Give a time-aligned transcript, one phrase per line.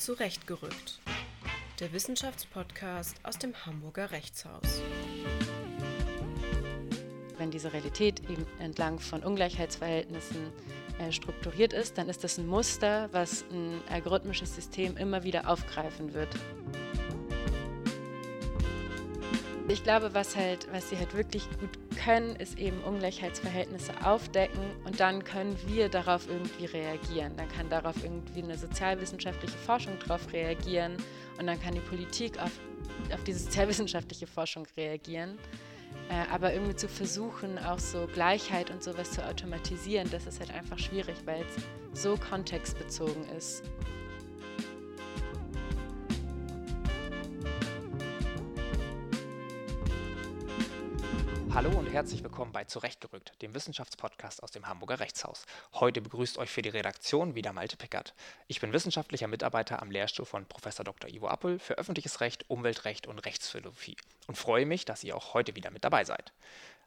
[0.00, 0.98] Zurechtgerückt.
[1.78, 4.80] Der Wissenschaftspodcast aus dem Hamburger Rechtshaus.
[7.36, 10.52] Wenn diese Realität eben entlang von Ungleichheitsverhältnissen
[11.00, 16.14] äh, strukturiert ist, dann ist das ein Muster, was ein algorithmisches System immer wieder aufgreifen
[16.14, 16.34] wird.
[19.68, 25.00] Ich glaube, was halt, was sie halt wirklich gut können, ist eben Ungleichheitsverhältnisse aufdecken und
[25.00, 27.36] dann können wir darauf irgendwie reagieren.
[27.36, 30.96] Dann kann darauf irgendwie eine sozialwissenschaftliche Forschung darauf reagieren
[31.38, 32.52] und dann kann die Politik auf,
[33.12, 35.38] auf diese sozialwissenschaftliche Forschung reagieren.
[36.08, 40.52] Äh, aber irgendwie zu versuchen, auch so Gleichheit und sowas zu automatisieren, das ist halt
[40.52, 43.62] einfach schwierig, weil es so kontextbezogen ist.
[51.52, 55.46] Hallo und herzlich willkommen bei Zurechtgerückt, dem Wissenschaftspodcast aus dem Hamburger Rechtshaus.
[55.74, 58.14] Heute begrüßt euch für die Redaktion wieder Malte Pickert.
[58.46, 60.72] Ich bin wissenschaftlicher Mitarbeiter am Lehrstuhl von Prof.
[60.76, 61.10] Dr.
[61.10, 63.96] Ivo Appel für öffentliches Recht, Umweltrecht und Rechtsphilosophie
[64.28, 66.32] und freue mich, dass ihr auch heute wieder mit dabei seid.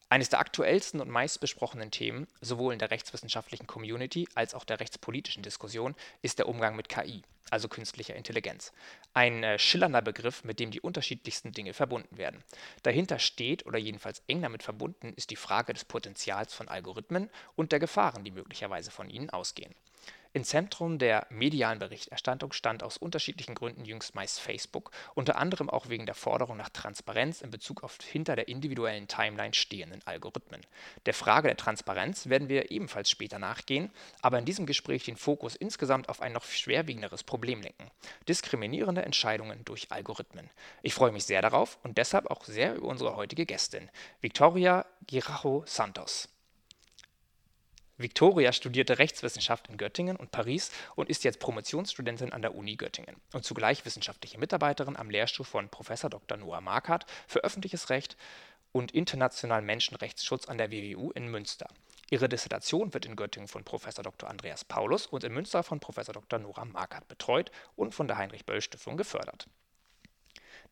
[0.09, 5.43] Eines der aktuellsten und meistbesprochenen Themen, sowohl in der rechtswissenschaftlichen Community als auch der rechtspolitischen
[5.43, 8.73] Diskussion, ist der Umgang mit KI, also künstlicher Intelligenz.
[9.13, 12.43] Ein äh, schillernder Begriff, mit dem die unterschiedlichsten Dinge verbunden werden.
[12.83, 17.71] Dahinter steht, oder jedenfalls eng damit verbunden, ist die Frage des Potenzials von Algorithmen und
[17.71, 19.73] der Gefahren, die möglicherweise von ihnen ausgehen.
[20.35, 25.89] Im Zentrum der medialen Berichterstattung stand aus unterschiedlichen Gründen jüngst meist Facebook, unter anderem auch
[25.89, 30.61] wegen der Forderung nach Transparenz in Bezug auf hinter der individuellen Timeline stehenden Algorithmen.
[31.05, 33.91] Der Frage der Transparenz werden wir ebenfalls später nachgehen,
[34.23, 37.91] aber in diesem Gespräch den Fokus insgesamt auf ein noch schwerwiegenderes Problem lenken:
[38.27, 40.49] diskriminierende Entscheidungen durch Algorithmen.
[40.81, 45.61] Ich freue mich sehr darauf und deshalb auch sehr über unsere heutige Gästin, Victoria Girajo
[45.67, 46.32] Santos.
[47.97, 53.15] Victoria studierte Rechtswissenschaft in Göttingen und Paris und ist jetzt Promotionsstudentin an der Uni Göttingen
[53.33, 55.89] und zugleich wissenschaftliche Mitarbeiterin am Lehrstuhl von Prof.
[56.09, 56.37] Dr.
[56.37, 58.17] Noah Markert für öffentliches Recht
[58.71, 61.67] und internationalen Menschenrechtsschutz an der WWU in Münster.
[62.09, 63.87] Ihre Dissertation wird in Göttingen von Prof.
[63.93, 64.29] Dr.
[64.29, 65.95] Andreas Paulus und in Münster von Prof.
[65.95, 66.39] Dr.
[66.39, 69.47] Nora Markert betreut und von der Heinrich-Böll-Stiftung gefördert.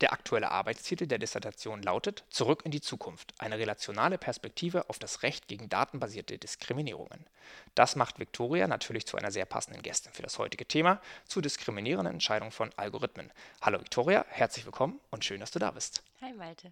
[0.02, 5.22] Der aktuelle Arbeitstitel der Dissertation lautet Zurück in die Zukunft– Eine relationale Perspektive auf das
[5.22, 7.28] Recht gegen datenbasierte Diskriminierungen.
[7.76, 12.16] Das macht Viktoria natürlich zu einer sehr passenden Gästin für das heutige Thema, zu diskriminierenden
[12.16, 13.32] Entscheidungen von Algorithmen.
[13.62, 16.02] Hallo Viktoria, herzlich willkommen und schön, dass du da bist.
[16.22, 16.72] Hi Malte.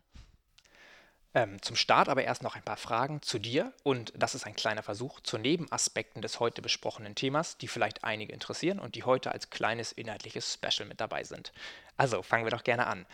[1.36, 4.56] Ähm, zum Start aber erst noch ein paar Fragen zu dir und das ist ein
[4.56, 9.32] kleiner Versuch zu Nebenaspekten des heute besprochenen Themas, die vielleicht einige interessieren und die heute
[9.32, 11.52] als kleines inhaltliches Special mit dabei sind.
[12.00, 13.06] Also fangen wir doch gerne an.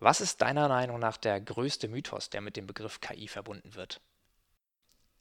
[0.00, 4.02] Was ist deiner Meinung nach der größte Mythos, der mit dem Begriff KI verbunden wird?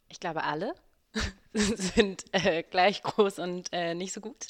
[0.09, 0.75] Ich glaube, alle
[1.53, 4.47] sind äh, gleich groß und äh, nicht so gut.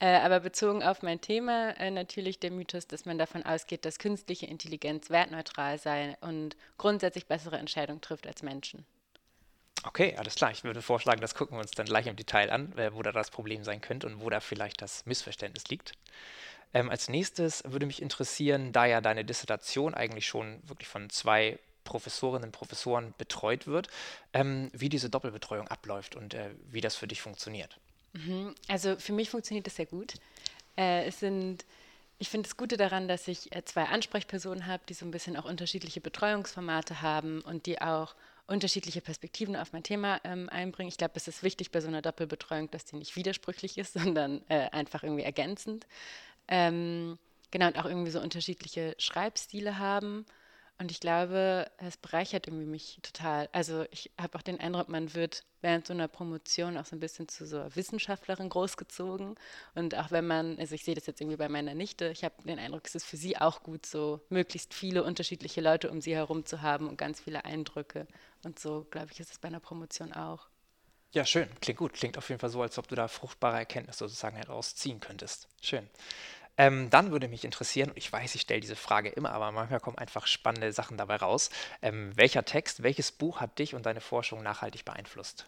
[0.00, 4.00] Äh, aber bezogen auf mein Thema äh, natürlich der Mythos, dass man davon ausgeht, dass
[4.00, 8.84] künstliche Intelligenz wertneutral sei und grundsätzlich bessere Entscheidungen trifft als Menschen.
[9.84, 10.50] Okay, alles klar.
[10.50, 13.12] Ich würde vorschlagen, das gucken wir uns dann gleich im Detail an, äh, wo da
[13.12, 15.92] das Problem sein könnte und wo da vielleicht das Missverständnis liegt.
[16.72, 21.58] Ähm, als nächstes würde mich interessieren, da ja deine Dissertation eigentlich schon wirklich von zwei
[21.84, 23.88] Professorinnen und Professoren betreut wird,
[24.32, 27.78] ähm, wie diese Doppelbetreuung abläuft und äh, wie das für dich funktioniert.
[28.12, 28.54] Mhm.
[28.68, 30.14] Also für mich funktioniert das sehr gut.
[30.76, 31.64] Äh, es sind,
[32.18, 35.36] ich finde das Gute daran, dass ich äh, zwei Ansprechpersonen habe, die so ein bisschen
[35.36, 38.14] auch unterschiedliche Betreuungsformate haben und die auch
[38.46, 40.88] unterschiedliche Perspektiven auf mein Thema ähm, einbringen.
[40.88, 44.42] Ich glaube, es ist wichtig bei so einer Doppelbetreuung, dass die nicht widersprüchlich ist, sondern
[44.48, 45.86] äh, einfach irgendwie ergänzend.
[46.50, 47.18] Ähm,
[47.50, 50.26] genau, und auch irgendwie so unterschiedliche Schreibstile haben.
[50.78, 53.50] Und ich glaube, es bereichert irgendwie mich total.
[53.52, 57.00] Also ich habe auch den Eindruck, man wird während so einer Promotion auch so ein
[57.00, 59.34] bisschen zu so einer Wissenschaftlerin großgezogen.
[59.74, 62.42] Und auch wenn man, also ich sehe das jetzt irgendwie bei meiner Nichte, ich habe
[62.44, 66.14] den Eindruck, es ist für sie auch gut, so möglichst viele unterschiedliche Leute um sie
[66.14, 68.06] herum zu haben und ganz viele Eindrücke.
[68.42, 70.48] Und so, glaube ich, ist es bei einer Promotion auch.
[71.12, 71.48] Ja, schön.
[71.60, 71.92] Klingt gut.
[71.92, 75.48] Klingt auf jeden Fall so, als ob du da fruchtbare Erkenntnisse sozusagen herausziehen könntest.
[75.60, 75.88] Schön.
[76.56, 79.80] Ähm, dann würde mich interessieren, und ich weiß, ich stelle diese Frage immer, aber manchmal
[79.80, 81.50] kommen einfach spannende Sachen dabei raus.
[81.82, 85.46] Ähm, welcher Text, welches Buch hat dich und deine Forschung nachhaltig beeinflusst?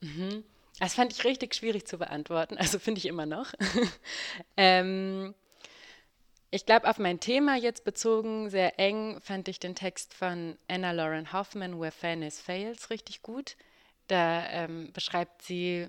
[0.00, 0.44] Mhm.
[0.80, 3.52] Das fand ich richtig schwierig zu beantworten, also finde ich immer noch.
[4.56, 5.34] ähm,
[6.50, 10.92] ich glaube, auf mein Thema jetzt bezogen, sehr eng, fand ich den Text von Anna
[10.92, 13.56] Lauren Hoffman, Where Fairness Fails, richtig gut.
[14.06, 15.88] Da ähm, beschreibt sie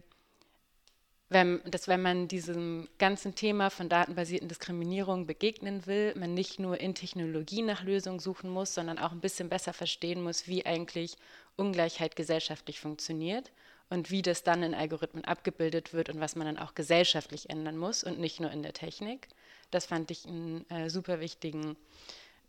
[1.30, 6.80] wenn, dass wenn man diesem ganzen Thema von datenbasierten Diskriminierung begegnen will, man nicht nur
[6.80, 11.18] in Technologie nach Lösungen suchen muss, sondern auch ein bisschen besser verstehen muss, wie eigentlich
[11.56, 13.52] Ungleichheit gesellschaftlich funktioniert
[13.90, 17.78] und wie das dann in Algorithmen abgebildet wird und was man dann auch gesellschaftlich ändern
[17.78, 19.28] muss und nicht nur in der Technik.
[19.72, 21.76] Das fand ich einen äh, super wichtigen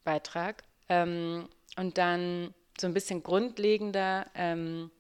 [0.05, 0.63] Beitrag.
[0.89, 4.91] Ähm, und dann so ein bisschen grundlegender ähm,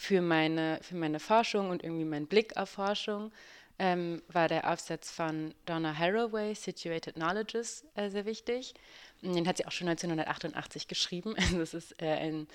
[0.00, 3.30] für, meine, für meine Forschung und irgendwie mein Blick auf Forschung
[3.78, 8.74] ähm, war der Aufsatz von Donna Haraway, Situated Knowledges, äh, sehr wichtig.
[9.22, 11.34] Den hat sie auch schon 1988 geschrieben.
[11.38, 12.48] Also das ist äh, ein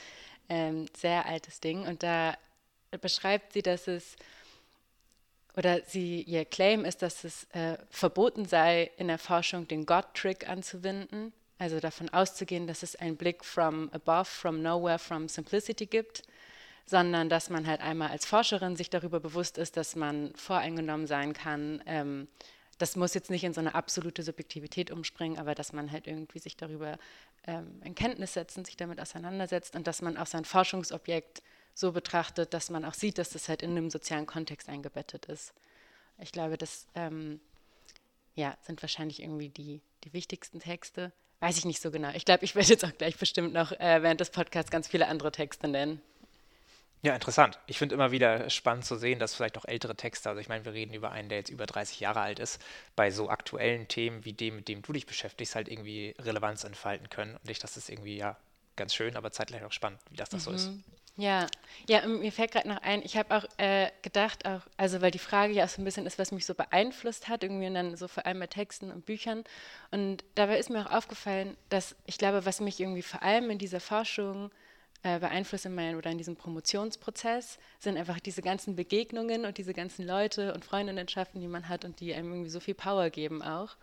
[0.50, 1.86] ähm, sehr altes Ding.
[1.88, 2.36] Und da
[3.02, 4.16] beschreibt sie, dass es,
[5.56, 10.50] oder sie, ihr Claim ist, dass es äh, verboten sei, in der Forschung den God-Trick
[10.50, 11.32] anzuwenden.
[11.58, 16.24] Also davon auszugehen, dass es einen Blick from above, from nowhere, from simplicity gibt
[16.86, 21.34] sondern dass man halt einmal als Forscherin sich darüber bewusst ist, dass man voreingenommen sein
[21.34, 21.82] kann.
[21.86, 22.28] Ähm,
[22.78, 26.40] das muss jetzt nicht in so eine absolute Subjektivität umspringen, aber dass man halt irgendwie
[26.40, 26.98] sich darüber
[27.48, 31.42] ähm, in Kenntnis setzt und sich damit auseinandersetzt und dass man auch sein Forschungsobjekt
[31.74, 35.54] so betrachtet, dass man auch sieht, dass das halt in einem sozialen Kontext eingebettet ist.
[36.20, 37.40] Ich glaube, das ähm,
[38.36, 41.12] ja, sind wahrscheinlich irgendwie die, die wichtigsten Texte.
[41.40, 42.10] Weiß ich nicht so genau.
[42.14, 45.08] Ich glaube, ich werde jetzt auch gleich bestimmt noch äh, während des Podcasts ganz viele
[45.08, 46.02] andere Texte nennen.
[47.02, 47.60] Ja, interessant.
[47.68, 50.66] Ich finde immer wieder spannend zu sehen, dass vielleicht auch ältere Texte, also ich meine,
[50.66, 52.60] wir reden über einen, der jetzt über 30 Jahre alt ist,
[52.96, 57.10] bei so aktuellen Themen wie dem, mit dem du dich beschäftigst, halt irgendwie Relevanz entfalten
[57.10, 57.36] können.
[57.36, 58.38] Und ich, das ist irgendwie ja
[58.76, 60.50] ganz schön, aber zeitgleich auch spannend, wie das, das mhm.
[60.50, 60.68] so ist.
[60.70, 60.84] Mhm.
[61.18, 61.48] Ja,
[61.88, 65.20] ja, mir fällt gerade noch ein, ich habe auch äh, gedacht, auch, also weil die
[65.20, 67.96] Frage ja auch so ein bisschen ist, was mich so beeinflusst hat, irgendwie und dann
[67.96, 69.46] so vor allem bei Texten und Büchern.
[69.92, 73.60] Und dabei ist mir auch aufgefallen, dass ich glaube, was mich irgendwie vor allem in
[73.60, 74.65] dieser Forschung äh,
[75.20, 80.06] beeinflusst in meinem oder in diesem Promotionsprozess, sind einfach diese ganzen Begegnungen und diese ganzen
[80.06, 83.78] Leute und Freundinnenschaften, die man hat und die einem irgendwie so viel Power geben auch.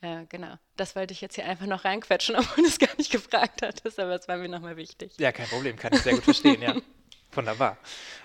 [0.00, 3.12] Äh, genau, das wollte ich jetzt hier einfach noch reinquetschen, obwohl du es gar nicht
[3.12, 5.12] gefragt hattest, aber es war mir nochmal wichtig.
[5.18, 6.76] Ja, kein Problem, kann ich sehr gut verstehen, ja.
[7.34, 7.78] Wunderbar.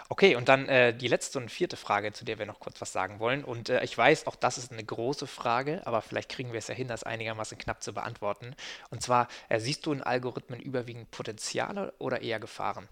[0.09, 2.94] Okay, und dann äh, die letzte und vierte Frage, zu der wir noch kurz was
[2.94, 3.44] sagen wollen.
[3.44, 6.68] Und äh, ich weiß, auch das ist eine große Frage, aber vielleicht kriegen wir es
[6.68, 8.56] ja hin, das einigermaßen knapp zu beantworten.
[8.89, 12.88] Und zwar, äh, siehst du in Algorithmen überwiegend Potenziale oder eher Gefahren?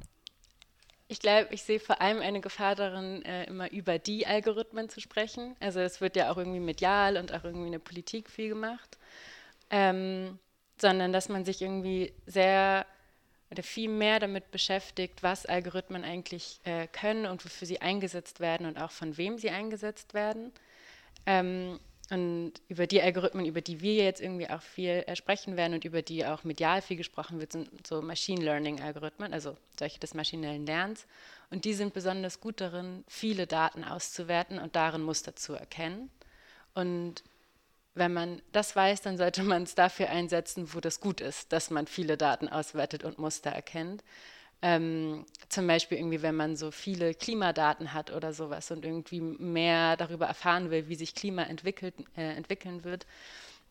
[1.08, 5.00] Ich glaube, ich sehe vor allem eine Gefahr darin, äh, immer über die Algorithmen zu
[5.00, 5.56] sprechen.
[5.60, 8.98] Also es wird ja auch irgendwie medial und auch irgendwie in der Politik viel gemacht.
[9.70, 10.40] Ähm,
[10.82, 12.86] sondern dass man sich irgendwie sehr
[13.52, 18.66] oder viel mehr damit beschäftigt, was Algorithmen eigentlich äh, können und wofür sie eingesetzt werden
[18.66, 20.52] und auch von wem sie eingesetzt werden.
[21.26, 21.80] Ähm,
[22.12, 25.86] und über die Algorithmen, über die wir jetzt irgendwie auch viel äh, sprechen werden und
[25.86, 30.66] über die auch medial viel gesprochen wird, sind so Machine Learning-Algorithmen, also solche des maschinellen
[30.66, 31.08] Lernens.
[31.50, 36.12] Und die sind besonders gut darin, viele Daten auszuwerten und darin Muster zu erkennen.
[36.76, 37.24] Und
[37.96, 41.70] wenn man das weiß, dann sollte man es dafür einsetzen, wo das gut ist, dass
[41.70, 44.04] man viele Daten auswertet und Muster erkennt.
[44.62, 49.98] Ähm, zum Beispiel irgendwie, wenn man so viele Klimadaten hat oder sowas und irgendwie mehr
[49.98, 53.06] darüber erfahren will, wie sich Klima entwickelt, äh, entwickeln wird,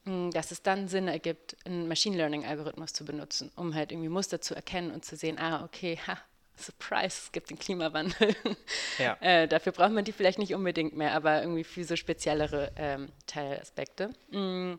[0.05, 4.55] dass es dann Sinn ergibt, einen Machine Learning-Algorithmus zu benutzen, um halt irgendwie Muster zu
[4.55, 6.19] erkennen und zu sehen, ah, okay, ha,
[6.57, 8.35] Surprise, es gibt den Klimawandel.
[8.99, 9.17] Ja.
[9.21, 13.09] äh, dafür braucht man die vielleicht nicht unbedingt mehr, aber irgendwie für so speziellere ähm,
[13.27, 14.11] Teilaspekte.
[14.31, 14.79] Mhm.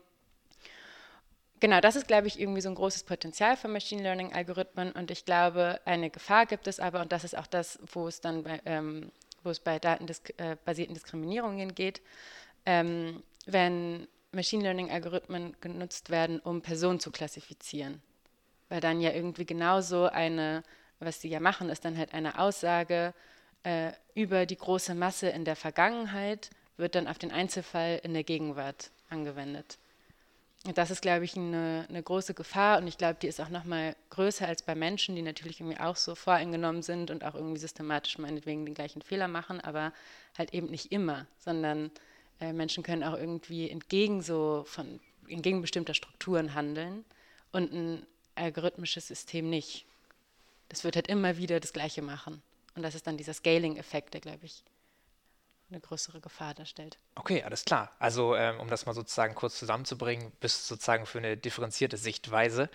[1.60, 5.24] Genau, das ist, glaube ich, irgendwie so ein großes Potenzial für Machine Learning-Algorithmen und ich
[5.24, 8.60] glaube, eine Gefahr gibt es aber, und das ist auch das, wo es dann bei,
[8.66, 9.10] ähm,
[9.42, 12.02] wo es bei datenbasierten äh, Diskriminierungen geht,
[12.66, 18.02] ähm, wenn Machine Learning-Algorithmen genutzt werden, um Personen zu klassifizieren.
[18.68, 20.62] Weil dann ja irgendwie genauso eine
[21.00, 23.12] was sie ja machen, ist dann halt eine Aussage
[23.62, 28.24] äh, über die große Masse in der Vergangenheit, wird dann auf den Einzelfall in der
[28.24, 29.78] Gegenwart angewendet.
[30.66, 33.50] Und das ist, glaube ich, eine, eine große Gefahr und ich glaube, die ist auch
[33.50, 37.60] nochmal größer als bei Menschen, die natürlich irgendwie auch so voreingenommen sind und auch irgendwie
[37.60, 39.92] systematisch meinetwegen den gleichen Fehler machen, aber
[40.36, 41.92] halt eben nicht immer, sondern
[42.40, 44.98] äh, Menschen können auch irgendwie entgegen so von
[45.28, 47.04] entgegen bestimmter Strukturen handeln
[47.52, 49.86] und ein algorithmisches System nicht
[50.68, 52.42] das wird halt immer wieder das Gleiche machen.
[52.74, 54.64] Und das ist dann dieser Scaling-Effekt, der, glaube ich,
[55.70, 56.98] eine größere Gefahr darstellt.
[57.14, 57.90] Okay, alles klar.
[57.98, 62.70] Also, ähm, um das mal sozusagen kurz zusammenzubringen, bist sozusagen für eine differenzierte Sichtweise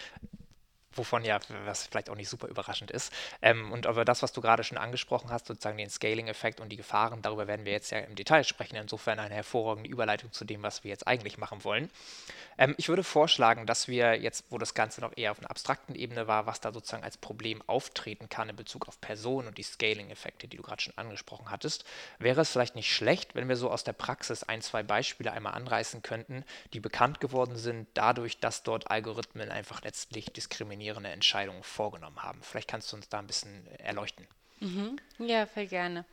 [0.93, 3.13] wovon ja, was vielleicht auch nicht super überraschend ist.
[3.41, 6.77] Ähm, und aber das, was du gerade schon angesprochen hast, sozusagen den Scaling-Effekt und die
[6.77, 8.75] Gefahren, darüber werden wir jetzt ja im Detail sprechen.
[8.75, 11.89] Insofern eine hervorragende Überleitung zu dem, was wir jetzt eigentlich machen wollen.
[12.57, 15.95] Ähm, ich würde vorschlagen, dass wir jetzt, wo das Ganze noch eher auf einer abstrakten
[15.95, 19.63] Ebene war, was da sozusagen als Problem auftreten kann in Bezug auf Personen und die
[19.63, 21.85] Scaling-Effekte, die du gerade schon angesprochen hattest,
[22.19, 25.53] wäre es vielleicht nicht schlecht, wenn wir so aus der Praxis ein, zwei Beispiele einmal
[25.53, 26.43] anreißen könnten,
[26.73, 32.39] die bekannt geworden sind, dadurch, dass dort Algorithmen einfach letztlich diskriminieren diskriminierende Entscheidungen vorgenommen haben.
[32.41, 34.27] Vielleicht kannst du uns da ein bisschen erleuchten.
[34.59, 34.97] Mhm.
[35.19, 36.05] Ja, voll gerne.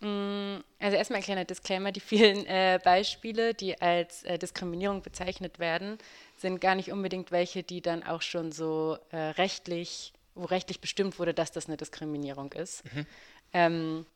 [0.00, 5.58] Mm, also erstmal ein kleiner Disclaimer, die vielen äh, Beispiele, die als äh, Diskriminierung bezeichnet
[5.58, 5.98] werden,
[6.36, 11.18] sind gar nicht unbedingt welche, die dann auch schon so äh, rechtlich, wo rechtlich bestimmt
[11.18, 12.84] wurde, dass das eine Diskriminierung ist.
[12.84, 13.06] Mhm.
[13.52, 14.06] Ähm,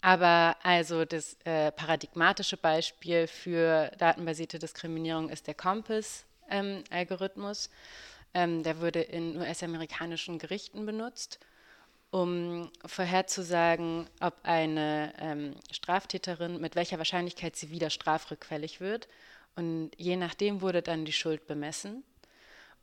[0.00, 7.68] aber also das äh, paradigmatische Beispiel für datenbasierte Diskriminierung ist der Compass-Algorithmus.
[7.68, 7.72] Ähm,
[8.34, 11.38] ähm, der wurde in US-amerikanischen Gerichten benutzt
[12.14, 19.08] um vorherzusagen, ob eine ähm, Straftäterin mit welcher Wahrscheinlichkeit sie wieder straffrückfällig wird.
[19.56, 22.04] Und je nachdem wurde dann die Schuld bemessen.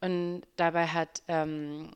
[0.01, 1.93] Und dabei hat ähm,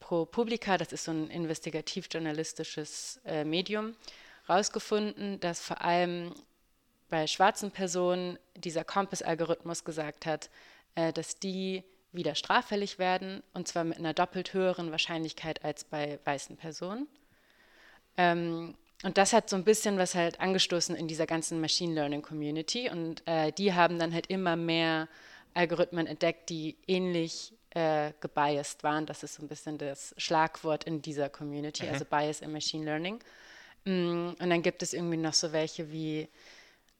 [0.00, 3.94] ProPublica, das ist so ein investigativ-journalistisches äh, Medium,
[4.48, 6.34] herausgefunden, dass vor allem
[7.08, 10.50] bei schwarzen Personen dieser Compass-Algorithmus gesagt hat,
[10.96, 16.18] äh, dass die wieder straffällig werden, und zwar mit einer doppelt höheren Wahrscheinlichkeit als bei
[16.24, 17.06] weißen Personen.
[18.16, 22.22] Ähm, und das hat so ein bisschen was halt angestoßen in dieser ganzen Machine Learning
[22.22, 22.88] Community.
[22.88, 25.08] Und äh, die haben dann halt immer mehr
[25.54, 29.06] Algorithmen entdeckt, die ähnlich äh, gebiased waren.
[29.06, 31.92] Das ist so ein bisschen das Schlagwort in dieser Community, mhm.
[31.92, 33.18] also Bias in Machine Learning.
[33.84, 36.28] Mm, und dann gibt es irgendwie noch so welche wie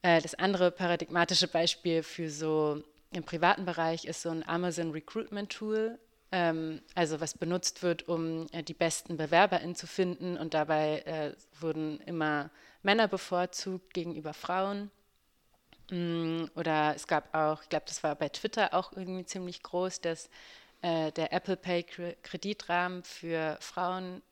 [0.03, 5.51] äh, das andere paradigmatische Beispiel für so im privaten Bereich ist so ein Amazon Recruitment
[5.51, 5.99] Tool,
[6.33, 11.35] ähm, also was benutzt wird, um äh, die besten BewerberInnen zu finden und dabei äh,
[11.61, 12.51] wurden immer
[12.83, 14.91] Männer bevorzugt gegenüber Frauen.
[15.91, 20.01] Mm, oder es gab auch, ich glaube, das war bei Twitter auch irgendwie ziemlich groß,
[20.01, 20.31] dass
[20.81, 21.85] äh, der Apple Pay
[22.23, 24.23] Kreditrahmen für Frauen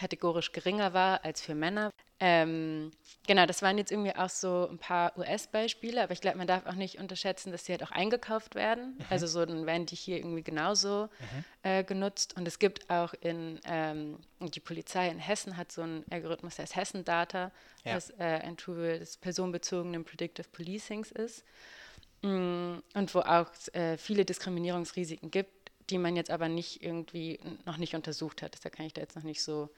[0.00, 1.92] kategorisch geringer war als für Männer.
[2.20, 2.90] Ähm,
[3.26, 6.64] genau, das waren jetzt irgendwie auch so ein paar US-Beispiele, aber ich glaube, man darf
[6.64, 8.94] auch nicht unterschätzen, dass sie halt auch eingekauft werden.
[8.96, 9.04] Mhm.
[9.10, 11.44] Also so, dann werden die hier irgendwie genauso mhm.
[11.64, 12.34] äh, genutzt.
[12.38, 16.62] Und es gibt auch in, ähm, die Polizei in Hessen hat so einen Algorithmus, der
[16.62, 17.52] heißt Hessen Data,
[17.84, 17.94] ja.
[17.94, 21.44] das äh, ein Tool des personenbezogenen Predictive Policings ist.
[22.22, 25.59] Mm, und wo auch äh, viele Diskriminierungsrisiken gibt,
[25.90, 28.64] die man jetzt aber nicht irgendwie noch nicht untersucht hat.
[28.64, 29.70] Da kann ich da jetzt noch nicht so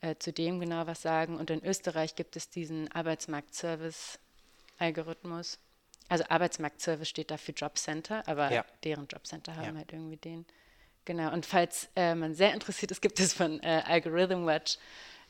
[0.00, 1.36] äh, zu dem genau was sagen.
[1.36, 5.58] Und in Österreich gibt es diesen Arbeitsmarktservice-Algorithmus.
[6.08, 8.64] Also Arbeitsmarktservice steht da für Jobcenter, aber ja.
[8.84, 9.76] deren Jobcenter haben ja.
[9.76, 10.44] halt irgendwie den.
[11.04, 14.76] Genau, und falls äh, man sehr interessiert ist, gibt es von äh, Algorithm Watch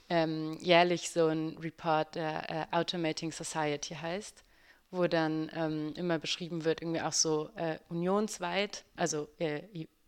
[0.08, 4.42] ähm, jährlich so ein Report, der äh, Automating Society heißt,
[4.90, 9.28] wo dann ähm, immer beschrieben wird, irgendwie auch so äh, unionsweit, also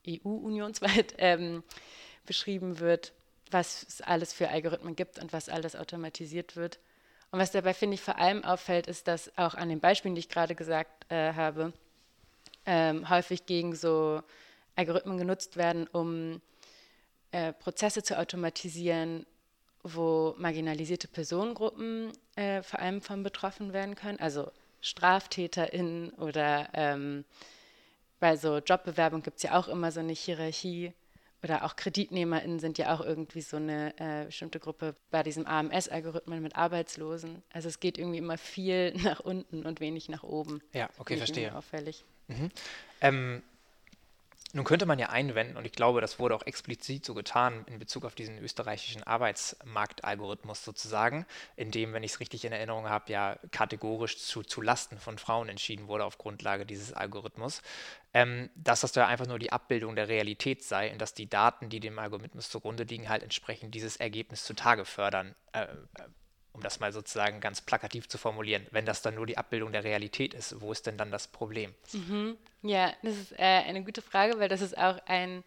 [0.07, 1.63] EU-unionsweit ähm,
[2.27, 3.13] beschrieben wird,
[3.51, 6.79] was es alles für Algorithmen gibt und was alles automatisiert wird.
[7.31, 10.21] Und was dabei, finde ich, vor allem auffällt, ist, dass auch an den Beispielen, die
[10.21, 11.73] ich gerade gesagt äh, habe,
[12.67, 14.23] ähm, häufig gegen so
[14.77, 16.41] Algorithmen genutzt werden, um
[17.33, 19.27] äh, Prozesse zu automatisieren,
[19.83, 27.25] wo marginalisierte Personengruppen äh, vor allem von betroffen werden können, also StraftäterInnen oder ähm,
[28.25, 30.95] bei so Jobbewerbung gibt es ja auch immer so eine Hierarchie
[31.43, 36.41] oder auch KreditnehmerInnen sind ja auch irgendwie so eine äh, bestimmte Gruppe bei diesem AMS-Algorithmen
[36.41, 37.43] mit Arbeitslosen.
[37.53, 40.63] Also es geht irgendwie immer viel nach unten und wenig nach oben.
[40.73, 41.55] Ja, okay, verstehe.
[41.55, 42.03] Auffällig.
[42.29, 42.49] Mhm.
[43.03, 43.43] Ähm,
[44.55, 47.81] nun könnte man ja einwenden, und ich glaube, das wurde auch explizit so getan in
[47.81, 53.11] Bezug auf diesen österreichischen Arbeitsmarktalgorithmus sozusagen, in dem, wenn ich es richtig in Erinnerung habe,
[53.11, 57.63] ja kategorisch zu, zu Lasten von Frauen entschieden wurde auf Grundlage dieses Algorithmus,
[58.15, 61.69] ähm, dass das ja einfach nur die Abbildung der Realität sei und dass die Daten,
[61.69, 65.35] die dem Algorithmus zugrunde liegen, halt entsprechend dieses Ergebnis zutage fördern.
[65.53, 65.67] Äh
[66.55, 69.85] um das mal sozusagen ganz plakativ zu formulieren, wenn das dann nur die Abbildung der
[69.85, 71.75] Realität ist, wo ist denn dann das Problem?
[71.93, 72.39] Mhm.
[72.63, 75.43] Ja, das ist äh, eine gute Frage, weil das ist auch ein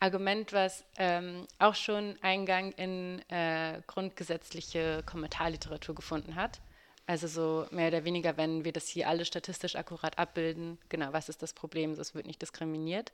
[0.00, 6.60] Argument, was ähm, auch schon Eingang in äh, grundgesetzliche Kommentarliteratur gefunden hat.
[7.06, 11.28] Also so mehr oder weniger, wenn wir das hier alles statistisch akkurat abbilden, genau, was
[11.28, 11.96] ist das Problem?
[11.96, 13.12] Das wird nicht diskriminiert.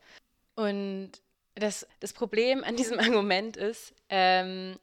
[0.56, 1.12] Und
[1.54, 4.78] das, das Problem an diesem Argument ist, ähm,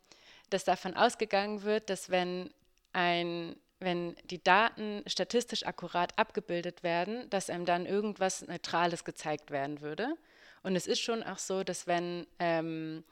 [0.53, 2.51] dass davon ausgegangen wird, dass wenn
[2.93, 9.81] ein wenn die Daten statistisch akkurat abgebildet werden, dass einem dann irgendwas Neutrales gezeigt werden
[9.81, 10.15] würde.
[10.61, 13.03] Und es ist schon auch so, dass wenn ähm,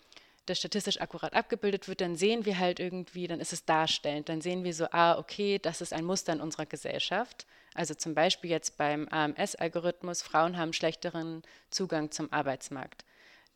[0.46, 4.42] das statistisch akkurat abgebildet wird, dann sehen wir halt irgendwie, dann ist es darstellend, dann
[4.42, 7.48] sehen wir so, ah, okay, das ist ein Muster in unserer Gesellschaft.
[7.74, 13.06] Also zum Beispiel jetzt beim AMS-Algorithmus, Frauen haben schlechteren Zugang zum Arbeitsmarkt.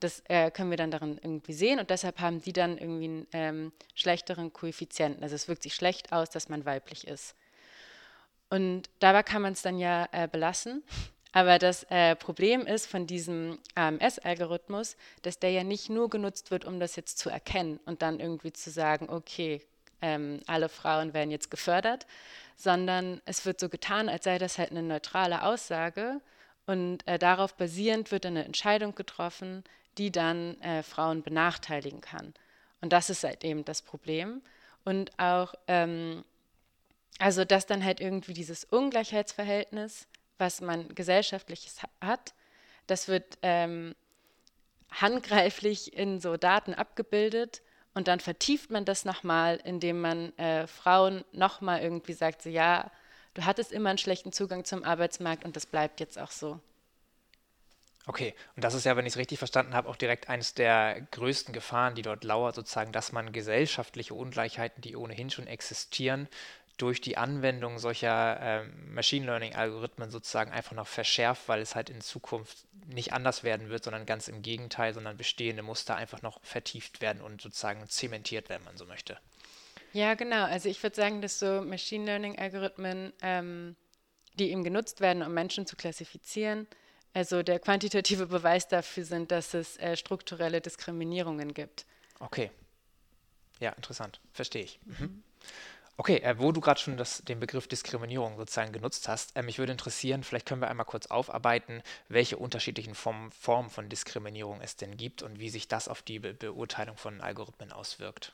[0.03, 3.27] Das äh, können wir dann darin irgendwie sehen und deshalb haben die dann irgendwie einen
[3.33, 5.23] ähm, schlechteren Koeffizienten.
[5.23, 7.35] Also es wirkt sich schlecht aus, dass man weiblich ist.
[8.49, 10.83] Und dabei kann man es dann ja äh, belassen.
[11.31, 16.63] Aber das äh, Problem ist von diesem AMS-Algorithmus, dass der ja nicht nur genutzt wird,
[16.63, 19.61] um das jetzt zu erkennen und dann irgendwie zu sagen, okay,
[20.03, 22.05] ähm, alle Frauen werden jetzt gefördert,
[22.55, 26.21] sondern es wird so getan, als sei das halt eine neutrale Aussage
[26.67, 29.63] und äh, darauf basierend wird eine Entscheidung getroffen,
[29.97, 32.33] die dann äh, Frauen benachteiligen kann.
[32.81, 34.41] Und das ist halt eben das Problem.
[34.83, 36.23] Und auch, ähm,
[37.19, 40.07] also dass dann halt irgendwie dieses Ungleichheitsverhältnis,
[40.37, 42.33] was man gesellschaftliches hat,
[42.87, 43.95] das wird ähm,
[44.91, 47.61] handgreiflich in so Daten abgebildet
[47.93, 52.91] und dann vertieft man das nochmal, indem man äh, Frauen nochmal irgendwie sagt, so ja,
[53.33, 56.59] du hattest immer einen schlechten Zugang zum Arbeitsmarkt und das bleibt jetzt auch so.
[58.05, 61.01] Okay, und das ist ja, wenn ich es richtig verstanden habe, auch direkt eines der
[61.11, 66.27] größten Gefahren, die dort lauert, sozusagen, dass man gesellschaftliche Ungleichheiten, die ohnehin schon existieren,
[66.77, 72.01] durch die Anwendung solcher äh, Machine Learning-Algorithmen sozusagen einfach noch verschärft, weil es halt in
[72.01, 76.99] Zukunft nicht anders werden wird, sondern ganz im Gegenteil, sondern bestehende Muster einfach noch vertieft
[76.99, 79.17] werden und sozusagen zementiert, wenn man so möchte.
[79.93, 80.45] Ja, genau.
[80.45, 83.75] Also ich würde sagen, dass so Machine Learning-Algorithmen, ähm,
[84.33, 86.67] die eben genutzt werden, um Menschen zu klassifizieren,
[87.13, 91.85] also der quantitative Beweis dafür sind, dass es äh, strukturelle Diskriminierungen gibt.
[92.19, 92.51] Okay.
[93.59, 94.19] Ja, interessant.
[94.33, 94.79] Verstehe ich.
[94.85, 95.23] Mhm.
[95.95, 99.59] Okay, äh, wo du gerade schon das, den Begriff Diskriminierung sozusagen genutzt hast, äh, mich
[99.59, 104.75] würde interessieren, vielleicht können wir einmal kurz aufarbeiten, welche unterschiedlichen Formen, Formen von Diskriminierung es
[104.75, 108.33] denn gibt und wie sich das auf die Be Beurteilung von Algorithmen auswirkt.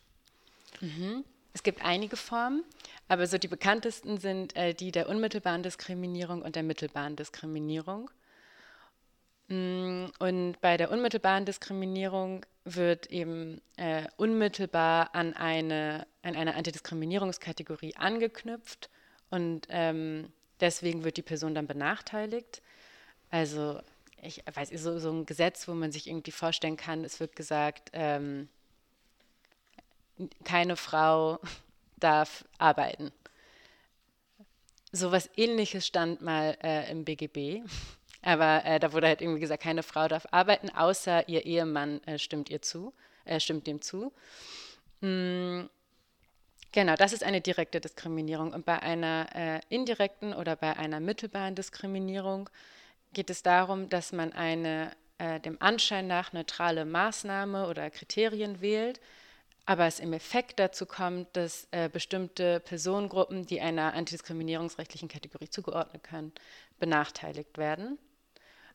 [0.80, 1.26] Mhm.
[1.52, 2.64] Es gibt einige Formen,
[3.10, 8.10] aber so die bekanntesten sind äh, die der unmittelbaren Diskriminierung und der mittelbaren Diskriminierung.
[9.50, 17.96] Mm, und bei der unmittelbaren Diskriminierung wird eben äh, unmittelbar an eine, an eine Antidiskriminierungskategorie
[17.96, 18.90] angeknüpft
[19.32, 22.62] und ähm, deswegen wird die Person dann benachteiligt.
[23.32, 23.82] Also
[24.22, 27.90] ich weiß so, so ein Gesetz, wo man sich irgendwie vorstellen kann, es wird gesagt,
[27.94, 28.50] ähm,
[30.44, 31.40] keine Frau
[31.98, 33.12] darf arbeiten.
[34.92, 37.64] So was ähnliches stand mal äh, im BGB.
[38.22, 42.18] Aber äh, da wurde halt irgendwie gesagt, keine Frau darf arbeiten, außer ihr Ehemann äh,
[42.20, 42.94] stimmt ihr zu,
[43.26, 44.12] äh, stimmt dem zu.
[45.02, 45.62] Mm,
[46.72, 48.54] genau, das ist eine direkte Diskriminierung.
[48.54, 52.50] Und bei einer äh, indirekten oder bei einer mittelbaren Diskriminierung
[53.14, 59.00] geht es darum, dass man eine äh, dem Anschein nach neutrale Maßnahme oder Kriterien wählt,
[59.66, 66.04] aber es im Effekt dazu kommt, dass äh, bestimmte Personengruppen, die einer antidiskriminierungsrechtlichen Kategorie zugeordnet
[66.04, 66.32] können,
[66.80, 68.00] benachteiligt werden.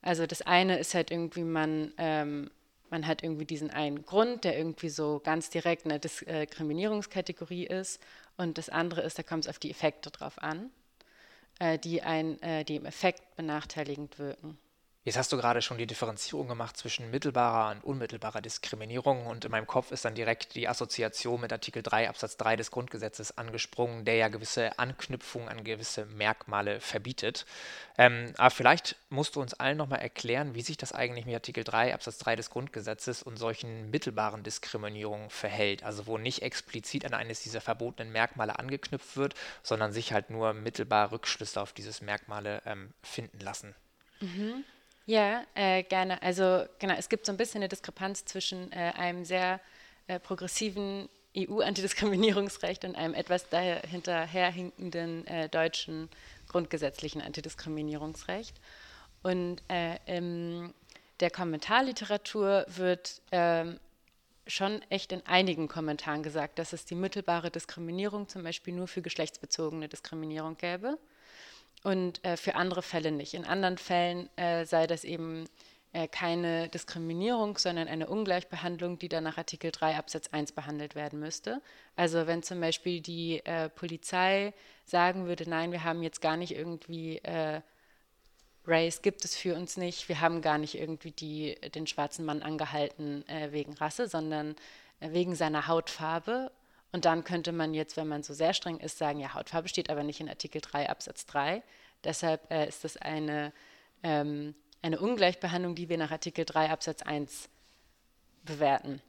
[0.05, 2.51] Also das eine ist halt irgendwie, man, ähm,
[2.90, 8.03] man hat irgendwie diesen einen Grund, der irgendwie so ganz direkt eine Diskriminierungskategorie ist.
[8.37, 10.71] Und das andere ist, da kommt es auf die Effekte drauf an,
[11.59, 14.59] äh, die, ein, äh, die im Effekt benachteiligend wirken.
[15.07, 19.51] Jetzt hast du gerade schon die Differenzierung gemacht zwischen mittelbarer und unmittelbarer Diskriminierung und in
[19.51, 24.07] meinem Kopf ist dann direkt die Assoziation mit Artikel 3 Absatz 3 des Grundgesetzes angesprungen,
[24.07, 27.45] der ja gewisse Anknüpfungen an gewisse Merkmale verbietet.
[27.99, 31.64] Ähm, aber vielleicht musst du uns allen nochmal erklären, wie sich das eigentlich mit Artikel
[31.64, 35.85] 3 Absatz 3 des Grundgesetzes und solchen mittelbaren Diskriminierungen verhält.
[35.85, 40.55] Also wo nicht explizit an eines dieser verbotenen Merkmale angeknüpft wird, sondern sich halt nur
[40.55, 43.75] mittelbar Rückschlüsse auf dieses Merkmale ähm, finden lassen.
[44.23, 44.64] Mhm.
[45.07, 46.23] Ja, äh, gerne.
[46.23, 49.61] Also genau, es gibt so ein bisschen eine Diskrepanz zwischen äh, einem sehr
[50.07, 56.09] äh, progressiven EU-Antidiskriminierungsrecht und einem etwas dahinterherhinkenden äh, deutschen
[56.49, 58.57] grundgesetzlichen Antidiskriminierungsrecht.
[59.23, 60.73] Und äh, in
[61.21, 63.79] der Kommentarliteratur wird ähm,
[64.47, 69.03] schon echt in einigen Kommentaren gesagt, dass es die mittelbare Diskriminierung zum Beispiel nur für
[69.03, 70.99] geschlechtsbezogene Diskriminierung gäbe
[71.85, 73.35] und äh, für andere Fälle nicht.
[73.35, 75.44] In anderen Fällen äh, sei das eben
[75.92, 81.20] äh, keine Diskriminierung, sondern eine Ungleichbehandlung, die dann nach Artikel 3 Absatz 1 behandelt werden
[81.20, 81.61] müsste.
[81.94, 86.57] Also wenn zum Beispiel die äh, Polizei sagen würde, nein, wir haben jetzt gar nicht
[86.57, 87.61] irgendwie äh,
[88.66, 92.42] Race gibt es für uns nicht, wir haben gar nicht irgendwie die, den schwarzen Mann
[92.42, 94.57] angehalten äh, wegen Rasse, sondern
[95.01, 96.51] wegen seiner Hautfarbe
[96.94, 99.90] und dann könnte man jetzt, wenn man so sehr streng ist, sagen, ja, Hautfarbe steht
[99.90, 101.61] aber nicht in Artikel 3 Absatz 3.
[102.04, 103.52] Deshalb äh, ist das eine,
[104.04, 107.48] ähm, eine Ungleichbehandlung, die wir nach Artikel 3 Absatz 1
[108.44, 109.02] bewerten.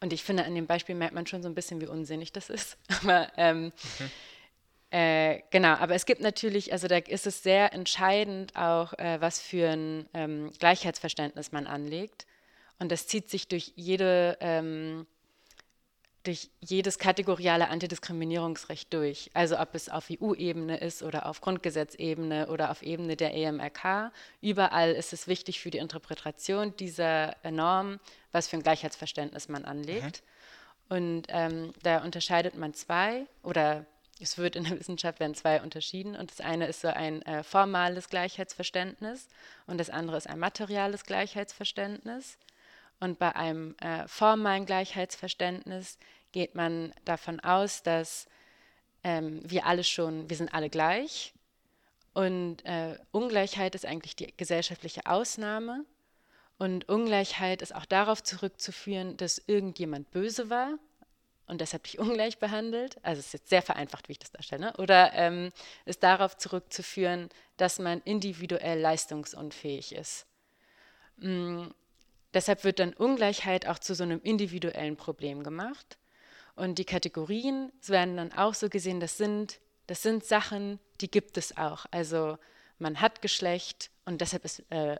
[0.00, 2.50] Und ich finde, an dem Beispiel merkt man schon so ein bisschen, wie unsinnig das
[2.50, 2.76] ist.
[3.02, 4.10] Aber ähm, mhm.
[4.90, 9.40] äh, genau, aber es gibt natürlich, also da ist es sehr entscheidend auch, äh, was
[9.40, 12.26] für ein ähm, Gleichheitsverständnis man anlegt.
[12.80, 15.06] Und das zieht sich durch jede ähm,
[16.22, 19.30] durch jedes kategoriale Antidiskriminierungsrecht durch.
[19.32, 24.12] Also ob es auf EU-Ebene ist oder auf Grundgesetzebene oder auf Ebene der EMRK.
[24.40, 28.00] Überall ist es wichtig für die Interpretation dieser Norm,
[28.32, 30.22] was für ein Gleichheitsverständnis man anlegt.
[30.88, 30.96] Mhm.
[30.96, 33.86] Und ähm, da unterscheidet man zwei oder
[34.20, 37.42] es wird in der Wissenschaft werden zwei unterschieden und das eine ist so ein äh,
[37.42, 39.28] formales Gleichheitsverständnis
[39.66, 42.36] und das andere ist ein materiales Gleichheitsverständnis.
[43.00, 45.98] Und bei einem äh, formalen Gleichheitsverständnis
[46.32, 48.28] geht man davon aus, dass
[49.02, 51.32] ähm, wir alle schon, wir sind alle gleich
[52.12, 55.84] und äh, Ungleichheit ist eigentlich die gesellschaftliche Ausnahme
[56.58, 60.78] und Ungleichheit ist auch darauf zurückzuführen, dass irgendjemand böse war
[61.46, 62.98] und deshalb dich ungleich behandelt.
[63.02, 64.66] Also es ist jetzt sehr vereinfacht, wie ich das darstelle.
[64.66, 64.76] Ne?
[64.76, 65.52] Oder ähm,
[65.86, 70.26] ist darauf zurückzuführen, dass man individuell leistungsunfähig ist.
[71.16, 71.68] Mm,
[72.34, 75.98] deshalb wird dann Ungleichheit auch zu so einem individuellen Problem gemacht.
[76.56, 81.38] Und die Kategorien werden dann auch so gesehen, das sind, das sind Sachen, die gibt
[81.38, 81.86] es auch.
[81.90, 82.38] Also
[82.78, 84.96] man hat Geschlecht und deshalb ist äh,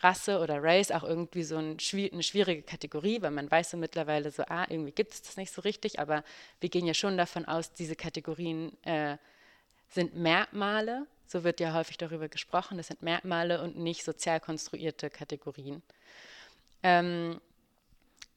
[0.00, 1.76] Rasse oder Race auch irgendwie so ein,
[2.12, 5.52] eine schwierige Kategorie, weil man weiß so mittlerweile so, ah, irgendwie gibt es das nicht
[5.52, 6.22] so richtig, aber
[6.60, 9.16] wir gehen ja schon davon aus, diese Kategorien äh,
[9.88, 15.10] sind Merkmale, so wird ja häufig darüber gesprochen, das sind Merkmale und nicht sozial konstruierte
[15.10, 15.82] Kategorien.
[16.82, 17.40] Ähm,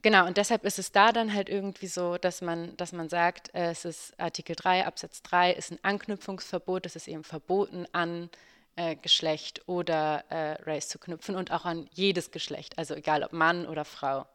[0.01, 3.54] genau, und deshalb ist es da dann halt irgendwie so, dass man, dass man sagt,
[3.54, 8.30] äh, es ist Artikel 3, Absatz 3 ist ein Anknüpfungsverbot, es ist eben verboten an
[8.75, 13.34] äh, Geschlecht oder äh, Race zu knüpfen und auch an jedes Geschlecht, also egal ob
[13.34, 14.25] Mann oder Frau.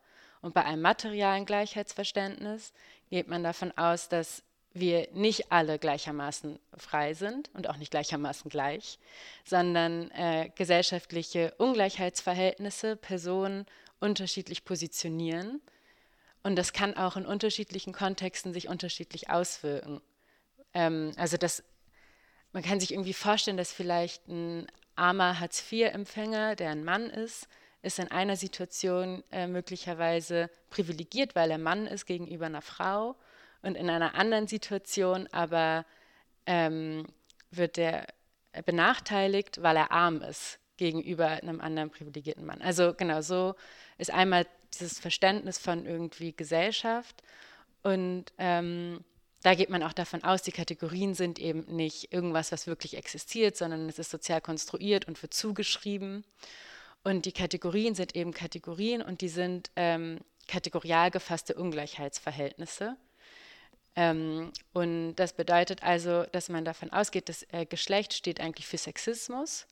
[0.43, 2.73] Und bei einem materialen Gleichheitsverständnis
[3.11, 4.43] geht man davon aus, dass
[4.75, 8.99] wir nicht alle gleichermaßen frei sind und auch nicht gleichermaßen gleich,
[9.45, 13.67] sondern äh, gesellschaftliche Ungleichheitsverhältnisse Personen
[14.01, 15.61] unterschiedlich positionieren.
[16.43, 20.01] Und das kann auch in unterschiedlichen Kontexten sich unterschiedlich auswirken.
[20.75, 21.65] Ähm, also das
[22.57, 27.49] man kann sich irgendwie vorstellen, dass vielleicht ein armer Hartz-IV-Empfänger, der ein Mann ist,
[27.83, 33.15] ist in einer Situation äh, möglicherweise privilegiert, weil er Mann ist gegenüber einer Frau
[33.61, 35.85] und in einer anderen Situation aber
[36.47, 37.07] ähm,
[37.51, 38.07] wird er
[38.65, 42.63] benachteiligt, weil er arm ist gegenüber einem anderen privilegierten Mann.
[42.63, 43.55] Also genau so
[43.99, 47.23] ist einmal dieses Verständnis von irgendwie Gesellschaft
[47.83, 49.05] und ähm,
[49.43, 53.57] da geht man auch davon aus, die Kategorien sind eben nicht irgendwas, was wirklich existiert,
[53.57, 56.25] sondern es ist sozial konstruiert und wird zugeschrieben.
[57.05, 62.97] Und die Kategorien sind eben Kategorien und die sind ähm, kategorial gefasste Ungleichheitsverhältnisse.
[63.95, 68.79] Ähm, und das bedeutet also, dass man davon ausgeht, dass äh, Geschlecht steht eigentlich für
[68.79, 69.69] Sexismus.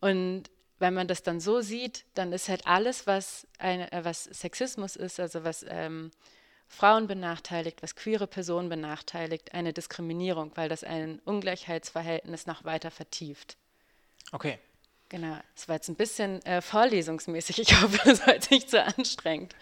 [0.00, 0.44] Und
[0.78, 4.96] wenn man das dann so sieht, dann ist halt alles, was, eine, äh, was Sexismus
[4.96, 6.10] ist, also was ähm,
[6.68, 13.56] Frauen benachteiligt, was queere Personen benachteiligt, eine Diskriminierung, weil das ein Ungleichheitsverhältnis noch weiter vertieft.
[14.32, 14.58] Okay.
[15.10, 17.58] Genau, es war jetzt ein bisschen äh, vorlesungsmäßig.
[17.58, 19.54] Ich hoffe, es war jetzt nicht so anstrengend.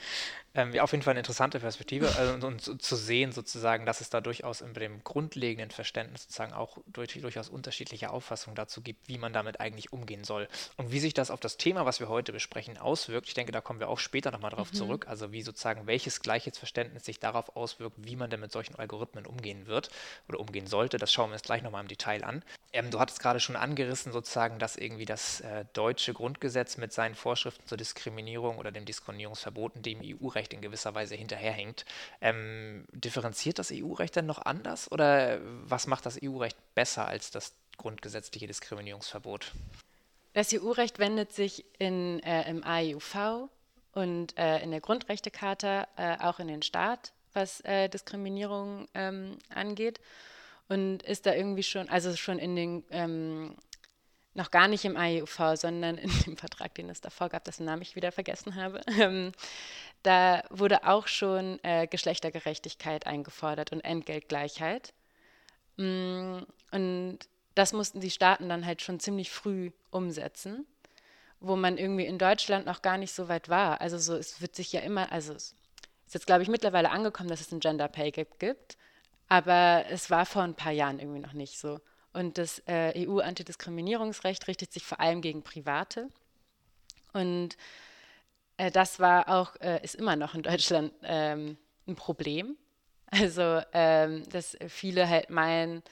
[0.58, 4.00] Ähm, ja, auf jeden Fall eine interessante Perspektive also, und, und, zu sehen sozusagen, dass
[4.00, 9.06] es da durchaus in dem grundlegenden Verständnis sozusagen auch durch, durchaus unterschiedliche Auffassungen dazu gibt,
[9.06, 12.08] wie man damit eigentlich umgehen soll und wie sich das auf das Thema, was wir
[12.08, 13.28] heute besprechen, auswirkt.
[13.28, 14.76] Ich denke, da kommen wir auch später nochmal drauf mhm.
[14.76, 19.26] zurück, also wie sozusagen welches Gleichheitsverständnis sich darauf auswirkt, wie man denn mit solchen Algorithmen
[19.26, 19.90] umgehen wird
[20.28, 20.98] oder umgehen sollte.
[20.98, 22.42] Das schauen wir uns gleich nochmal im Detail an.
[22.72, 27.14] Ähm, du hattest gerade schon angerissen sozusagen, dass irgendwie das äh, deutsche Grundgesetz mit seinen
[27.14, 31.84] Vorschriften zur Diskriminierung oder dem Diskriminierungsverboten dem EU-Recht EU-Recht in gewisser Weise hinterherhängt.
[32.20, 37.54] Ähm, differenziert das EU-Recht denn noch anders oder was macht das EU-Recht besser als das
[37.76, 39.52] grundgesetzliche Diskriminierungsverbot?
[40.34, 43.48] Das EU-Recht wendet sich in, äh, im AEUV
[43.92, 50.00] und äh, in der Grundrechtecharta äh, auch in den Staat, was äh, Diskriminierung ähm, angeht
[50.68, 53.56] und ist da irgendwie schon, also schon in den ähm,
[54.38, 57.82] noch gar nicht im AEUV, sondern in dem Vertrag, den es davor gab, dessen Namen
[57.82, 59.32] ich wieder vergessen habe, ähm,
[60.02, 64.92] da wurde auch schon äh, Geschlechtergerechtigkeit eingefordert und Entgeltgleichheit.
[65.76, 66.38] Mm,
[66.70, 67.18] und
[67.54, 70.66] das mussten die Staaten dann halt schon ziemlich früh umsetzen,
[71.40, 73.80] wo man irgendwie in Deutschland noch gar nicht so weit war.
[73.80, 75.54] Also so, es wird sich ja immer, also es
[76.06, 78.76] ist jetzt, glaube ich, mittlerweile angekommen, dass es ein Gender Pay Gap gibt,
[79.28, 81.80] aber es war vor ein paar Jahren irgendwie noch nicht so.
[82.12, 86.08] Und das äh, EU-Antidiskriminierungsrecht richtet sich vor allem gegen Private.
[87.12, 87.56] Und
[88.58, 92.56] äh, das war auch, äh, ist immer noch in Deutschland ähm, ein Problem.
[93.10, 95.82] Also, ähm, dass viele halt meinen,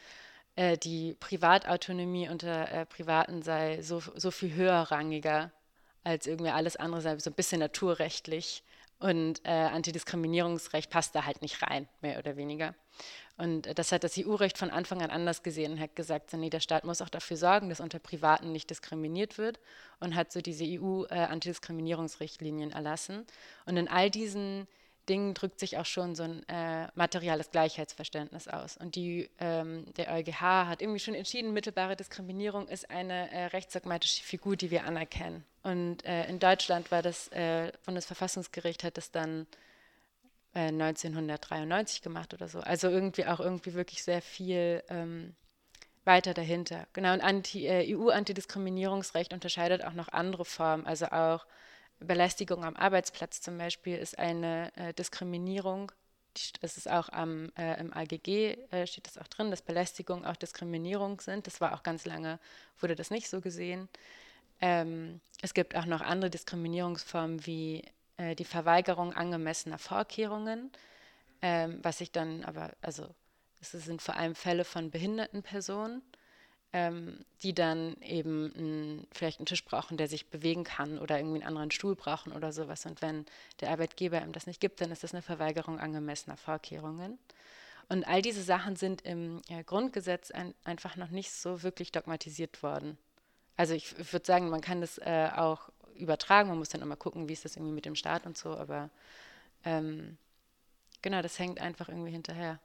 [0.54, 5.50] äh, die Privatautonomie unter äh, Privaten sei so, so viel höherrangiger
[6.04, 8.62] als irgendwie alles andere, sei so ein bisschen naturrechtlich.
[8.98, 12.74] Und äh, Antidiskriminierungsrecht passt da halt nicht rein, mehr oder weniger.
[13.36, 16.48] Und das hat das EU-Recht von Anfang an anders gesehen und hat gesagt, so, nee,
[16.48, 19.60] der Staat muss auch dafür sorgen, dass unter Privaten nicht diskriminiert wird
[20.00, 23.26] und hat so diese EU-Antidiskriminierungsrichtlinien äh, erlassen.
[23.66, 24.66] Und in all diesen
[25.08, 28.76] Dingen drückt sich auch schon so ein äh, materiales Gleichheitsverständnis aus.
[28.76, 34.22] Und die, ähm, der EuGH hat irgendwie schon entschieden, mittelbare Diskriminierung ist eine äh, rechtsdogmatische
[34.22, 35.44] Figur, die wir anerkennen.
[35.62, 39.46] Und äh, in Deutschland war das äh, Bundesverfassungsgericht hat das dann
[40.54, 42.60] 1993 äh, gemacht oder so.
[42.60, 45.34] Also irgendwie auch irgendwie wirklich sehr viel ähm,
[46.04, 46.86] weiter dahinter.
[46.92, 51.46] Genau, und Anti, äh, EU-Antidiskriminierungsrecht unterscheidet auch noch andere Formen, also auch
[52.00, 55.92] Belästigung am Arbeitsplatz zum Beispiel ist eine äh, Diskriminierung.
[56.60, 60.36] Das ist auch am, äh, im AGG, äh, steht das auch drin, dass Belästigung auch
[60.36, 61.46] Diskriminierung sind.
[61.46, 62.38] Das war auch ganz lange,
[62.78, 63.88] wurde das nicht so gesehen.
[64.60, 67.84] Ähm, es gibt auch noch andere Diskriminierungsformen wie
[68.16, 70.70] äh, die Verweigerung angemessener Vorkehrungen,
[71.42, 73.06] ähm, was sich dann aber, also
[73.60, 76.02] es sind vor allem Fälle von behinderten Personen,
[76.76, 81.36] ähm, die dann eben ein, vielleicht einen Tisch brauchen, der sich bewegen kann oder irgendwie
[81.36, 82.84] einen anderen Stuhl brauchen oder sowas.
[82.84, 83.24] Und wenn
[83.60, 87.18] der Arbeitgeber ihm das nicht gibt, dann ist das eine Verweigerung angemessener Vorkehrungen.
[87.88, 92.62] Und all diese Sachen sind im ja, Grundgesetz ein, einfach noch nicht so wirklich dogmatisiert
[92.62, 92.98] worden.
[93.56, 96.96] Also ich, ich würde sagen, man kann das äh, auch übertragen, man muss dann immer
[96.96, 98.90] gucken, wie ist das irgendwie mit dem Staat und so, aber
[99.64, 100.18] ähm,
[101.00, 102.60] genau, das hängt einfach irgendwie hinterher.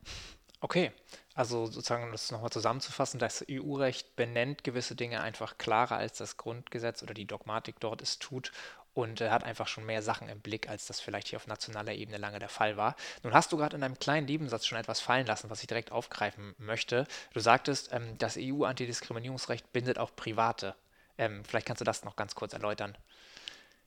[0.64, 0.92] Okay,
[1.34, 6.38] also sozusagen, um das nochmal zusammenzufassen, das EU-Recht benennt gewisse Dinge einfach klarer, als das
[6.38, 8.52] Grundgesetz oder die Dogmatik dort es tut
[8.94, 11.94] und äh, hat einfach schon mehr Sachen im Blick, als das vielleicht hier auf nationaler
[11.94, 12.96] Ebene lange der Fall war.
[13.24, 15.92] Nun hast du gerade in einem kleinen Nebensatz schon etwas fallen lassen, was ich direkt
[15.92, 17.08] aufgreifen möchte.
[17.34, 20.76] Du sagtest, ähm, das EU-Antidiskriminierungsrecht bindet auch Private.
[21.18, 22.96] Ähm, vielleicht kannst du das noch ganz kurz erläutern.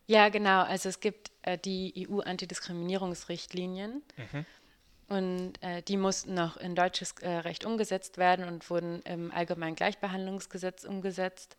[0.06, 0.64] Ja, genau.
[0.64, 4.02] Also es gibt äh, die EU-Antidiskriminierungsrichtlinien.
[4.16, 4.44] Mhm.
[5.08, 9.76] Und äh, die mussten noch in deutsches äh, Recht umgesetzt werden und wurden im Allgemeinen
[9.76, 11.56] Gleichbehandlungsgesetz umgesetzt.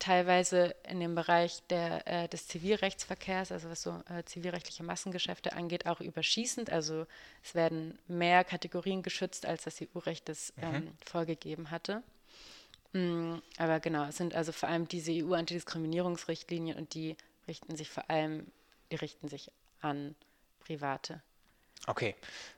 [0.00, 5.86] Teilweise in dem Bereich der, äh, des Zivilrechtsverkehrs, also was so äh, zivilrechtliche Massengeschäfte angeht,
[5.86, 6.70] auch überschießend.
[6.70, 7.06] Also
[7.44, 10.62] es werden mehr Kategorien geschützt, als das EU-Recht es mhm.
[10.62, 12.02] ähm, vorgegeben hatte.
[12.92, 18.10] Mm, aber genau, es sind also vor allem diese EU-Antidiskriminierungsrichtlinien und die richten sich vor
[18.10, 18.46] allem,
[18.90, 20.16] die richten sich an
[20.60, 21.22] Private.
[21.86, 22.14] Okay,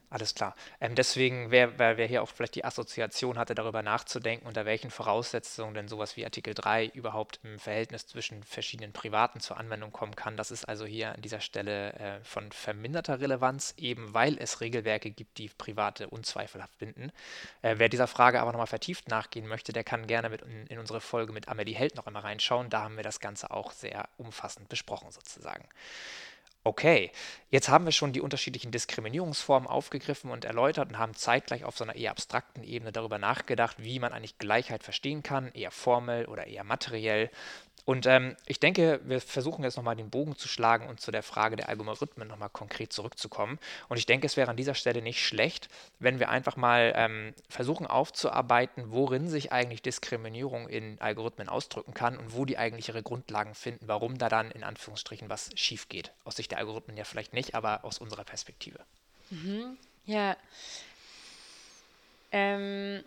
[0.09, 0.55] alles klar.
[0.81, 4.91] Ähm, deswegen, wer, wer, wer hier auch vielleicht die Assoziation hatte, darüber nachzudenken, unter welchen
[4.91, 10.15] Voraussetzungen denn sowas wie Artikel 3 überhaupt im Verhältnis zwischen verschiedenen Privaten zur Anwendung kommen
[10.15, 14.61] kann, das ist also hier an dieser Stelle äh, von verminderter Relevanz, eben weil es
[14.61, 17.11] Regelwerke gibt, die Private unzweifelhaft binden.
[17.63, 20.79] Äh, wer dieser Frage aber nochmal vertieft nachgehen möchte, der kann gerne mit in, in
[20.79, 22.71] unsere Folge mit Amelie Held noch einmal reinschauen.
[22.71, 25.69] Da haben wir das Ganze auch sehr umfassend besprochen sozusagen.
[26.67, 27.13] Okay,
[27.49, 31.85] jetzt haben wir schon die unterschiedlichen Diskriminierungsformen aufgegriffen und erläutert und haben zeitgleich auf so
[31.85, 36.49] einer eher abstrakten Ebene darüber nachgedacht, wie man eigentlich Gleichheit verstehen kann, eher formell oder
[36.49, 37.31] eher materiell.
[37.87, 41.23] Und ähm, ich denke, wir versuchen jetzt nochmal den Bogen zu schlagen und zu der
[41.23, 43.61] Frage der Algorithmen nochmal konkret zurückzukommen.
[43.89, 45.69] Und ich denke, es wäre an dieser Stelle nicht schlecht,
[46.01, 52.19] wenn wir einfach mal ähm, versuchen aufzuarbeiten, worin sich eigentlich Diskriminierung in Algorithmen ausdrücken kann
[52.19, 56.11] und wo die eigentlich ihre Grundlagen finden, warum da dann in Anführungsstrichen was schief geht.
[56.25, 58.81] Aus Sicht der Algorithmen ja vielleicht nicht, aber aus unserer Perspektive.
[59.31, 59.79] Mhm.
[60.07, 60.37] Ja.
[62.33, 63.05] Ähm,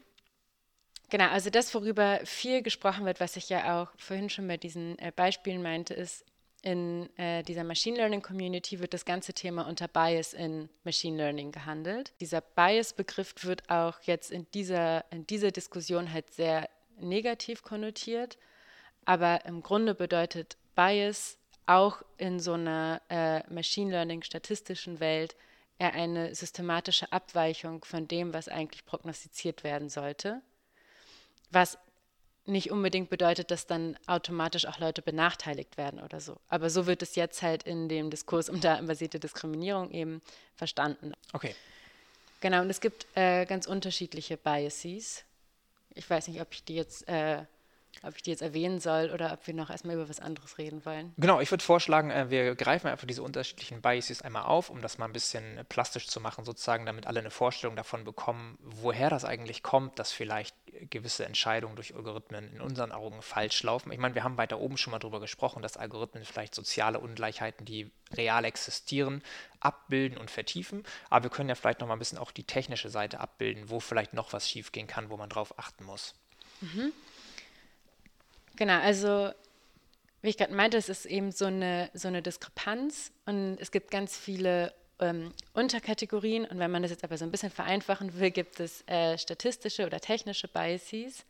[1.10, 4.98] Genau, also das, worüber viel gesprochen wird, was ich ja auch vorhin schon bei diesen
[5.00, 6.24] äh, Beispielen meinte, ist,
[6.62, 11.52] in äh, dieser Machine Learning Community wird das ganze Thema unter Bias in Machine Learning
[11.52, 12.12] gehandelt.
[12.20, 16.70] Dieser Bias-Begriff wird auch jetzt in dieser, in dieser Diskussion halt sehr
[17.00, 18.38] negativ konnotiert,
[19.06, 25.38] aber im Grunde bedeutet Bias auch in so einer äh, Machine Learning statistischen Welt
[25.78, 30.42] eher eine systematische Abweichung von dem, was eigentlich prognostiziert werden sollte
[31.52, 31.78] was
[32.46, 36.38] nicht unbedingt bedeutet, dass dann automatisch auch Leute benachteiligt werden oder so.
[36.48, 40.22] Aber so wird es jetzt halt in dem Diskurs um datenbasierte Diskriminierung eben
[40.56, 41.14] verstanden.
[41.34, 41.56] Okay.
[42.42, 45.24] Genau, und es gibt äh, ganz unterschiedliche Biases.
[45.94, 47.44] Ich weiß nicht, ob ich die jetzt äh,
[48.04, 50.86] ob ich die jetzt erwähnen soll oder ob wir noch erstmal über was anderes reden
[50.86, 51.14] wollen.
[51.18, 54.98] Genau, ich würde vorschlagen, äh, wir greifen einfach diese unterschiedlichen Biases einmal auf, um das
[54.98, 59.26] mal ein bisschen plastisch zu machen, sozusagen, damit alle eine Vorstellung davon bekommen, woher das
[59.26, 60.56] eigentlich kommt, dass vielleicht
[60.90, 63.92] gewisse Entscheidungen durch Algorithmen in unseren Augen falsch laufen.
[63.92, 67.66] Ich meine, wir haben weiter oben schon mal darüber gesprochen, dass Algorithmen vielleicht soziale Ungleichheiten,
[67.66, 69.22] die real existieren,
[69.60, 70.84] abbilden und vertiefen.
[71.10, 73.80] Aber wir können ja vielleicht noch mal ein bisschen auch die technische Seite abbilden, wo
[73.80, 76.16] vielleicht noch was schiefgehen kann, wo man drauf achten muss.
[76.62, 76.94] Mhm.
[78.60, 79.32] Genau, also
[80.22, 83.90] wie ich gerade meinte, es ist eben so eine, so eine Diskrepanz und es gibt
[83.90, 88.32] ganz viele ähm, Unterkategorien und wenn man das jetzt aber so ein bisschen vereinfachen will,
[88.32, 91.24] gibt es äh, statistische oder technische Biases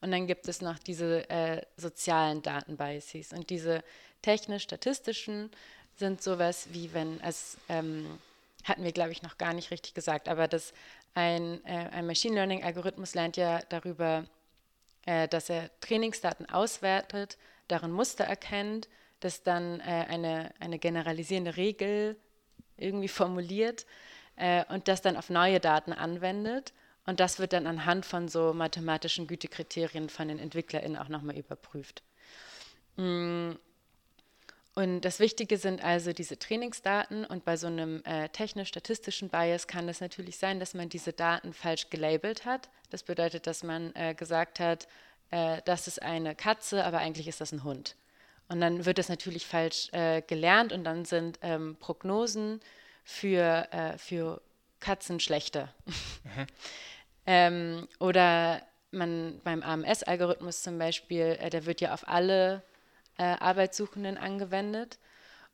[0.00, 3.82] und dann gibt es noch diese äh, sozialen Datenbiases und diese
[4.22, 5.50] technisch-statistischen
[5.96, 8.20] sind sowas wie wenn es ähm,
[8.62, 10.72] hatten wir, glaube ich, noch gar nicht richtig gesagt, aber das
[11.14, 14.24] ein, äh, ein Machine Learning-Algorithmus lernt ja darüber,
[15.06, 17.38] äh, dass er Trainingsdaten auswertet,
[17.68, 18.88] darin Muster erkennt,
[19.20, 22.16] das dann äh, eine, eine generalisierende Regel
[22.76, 23.86] irgendwie formuliert
[24.36, 26.74] äh, und das dann auf neue Daten anwendet.
[27.06, 32.02] Und das wird dann anhand von so mathematischen Gütekriterien von den EntwicklerInnen auch nochmal überprüft.
[32.96, 33.52] Mm.
[34.78, 39.88] Und das Wichtige sind also diese Trainingsdaten und bei so einem äh, technisch-statistischen Bias kann
[39.88, 42.68] es natürlich sein, dass man diese Daten falsch gelabelt hat.
[42.90, 44.86] Das bedeutet, dass man äh, gesagt hat,
[45.30, 47.96] äh, das ist eine Katze, aber eigentlich ist das ein Hund.
[48.48, 52.60] Und dann wird das natürlich falsch äh, gelernt und dann sind ähm, Prognosen
[53.02, 54.42] für, äh, für
[54.80, 55.72] Katzen schlechter.
[55.86, 56.46] Mhm.
[57.26, 58.60] ähm, oder
[58.90, 62.62] man beim AMS-Algorithmus zum Beispiel, äh, der wird ja auf alle
[63.18, 64.98] äh, Arbeitssuchenden angewendet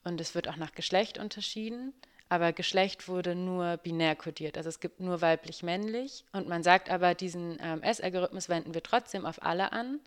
[0.05, 1.93] und es wird auch nach Geschlecht unterschieden.
[2.29, 6.25] Aber Geschlecht wurde nur binär kodiert, also es gibt nur weiblich-männlich.
[6.33, 10.01] Und man sagt aber, diesen AMS-Algorithmus wenden wir trotzdem auf alle an.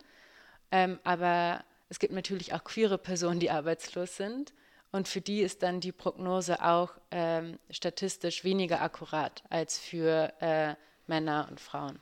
[0.72, 4.52] Ähm, aber es gibt natürlich auch queere Personen, die arbeitslos sind.
[4.90, 10.74] Und für die ist dann die Prognose auch ähm, statistisch weniger akkurat als für äh,
[11.06, 12.00] Männer und Frauen.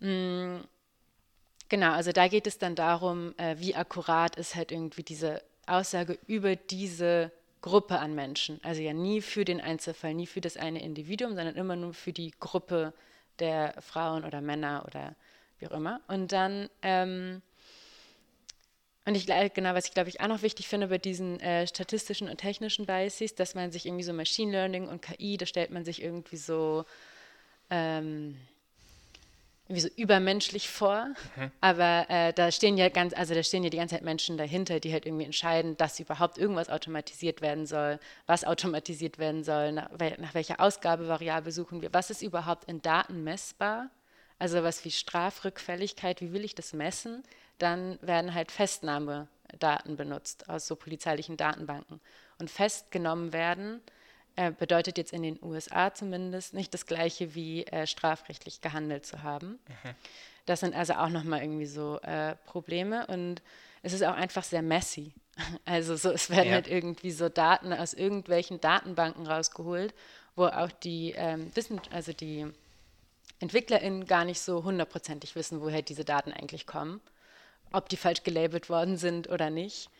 [0.00, 0.60] Mm,
[1.68, 6.18] genau, also da geht es dann darum, äh, wie akkurat ist halt irgendwie diese Aussage
[6.26, 8.60] über diese Gruppe an Menschen.
[8.62, 12.12] Also ja nie für den Einzelfall, nie für das eine Individuum, sondern immer nur für
[12.12, 12.92] die Gruppe
[13.38, 15.14] der Frauen oder Männer oder
[15.58, 16.00] wie auch immer.
[16.08, 17.42] Und dann ähm,
[19.04, 22.28] und ich genau, was ich glaube ich auch noch wichtig finde bei diesen äh, statistischen
[22.28, 25.84] und technischen Biases, dass man sich irgendwie so Machine Learning und KI, da stellt man
[25.84, 26.84] sich irgendwie so
[27.70, 28.36] ähm,
[29.68, 31.08] irgendwie so übermenschlich vor.
[31.36, 31.50] Mhm.
[31.60, 34.80] Aber äh, da stehen ja ganz, also da stehen ja die ganze Zeit Menschen dahinter,
[34.80, 39.90] die halt irgendwie entscheiden, dass überhaupt irgendwas automatisiert werden soll, was automatisiert werden soll, nach,
[40.18, 43.90] nach welcher Ausgabevariable suchen wir, was ist überhaupt in Daten messbar.
[44.38, 47.24] Also was wie Strafrückfälligkeit, wie will ich das messen?
[47.58, 52.00] dann werden halt Festnahmedaten benutzt aus so polizeilichen Datenbanken.
[52.38, 53.80] Und festgenommen werden
[54.38, 59.22] äh, bedeutet jetzt in den USA zumindest nicht das gleiche wie äh, strafrechtlich gehandelt zu
[59.22, 59.58] haben.
[59.66, 59.94] Mhm.
[60.46, 63.42] Das sind also auch nochmal irgendwie so äh, Probleme und
[63.82, 65.12] es ist auch einfach sehr messy.
[65.64, 66.54] Also so, es werden ja.
[66.54, 69.94] halt irgendwie so Daten aus irgendwelchen Datenbanken rausgeholt,
[70.34, 72.44] wo auch die ähm, Wissen, also die
[73.38, 77.00] EntwicklerInnen gar nicht so hundertprozentig wissen, woher diese Daten eigentlich kommen
[77.72, 79.90] ob die falsch gelabelt worden sind oder nicht.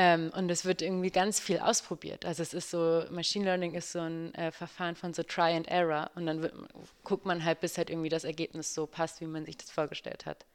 [0.00, 2.24] Ähm, und es wird irgendwie ganz viel ausprobiert.
[2.24, 5.66] Also es ist so, Machine Learning ist so ein äh, Verfahren von so Try and
[5.66, 6.54] Error und dann wird,
[7.02, 10.24] guckt man halt, bis halt irgendwie das Ergebnis so passt, wie man sich das vorgestellt
[10.24, 10.46] hat.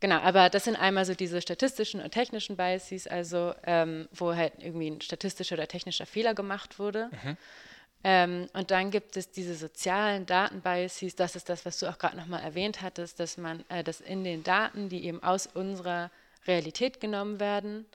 [0.00, 4.52] Genau, aber das sind einmal so diese statistischen und technischen Biases, also ähm, wo halt
[4.58, 7.08] irgendwie ein statistischer oder technischer Fehler gemacht wurde.
[7.24, 7.36] Mhm.
[8.04, 12.18] Ähm, und dann gibt es diese sozialen Datenbiases, das ist das, was du auch gerade
[12.18, 16.10] nochmal erwähnt hattest, dass man, äh, dass in den Daten, die eben aus unserer
[16.46, 17.86] Realität genommen werden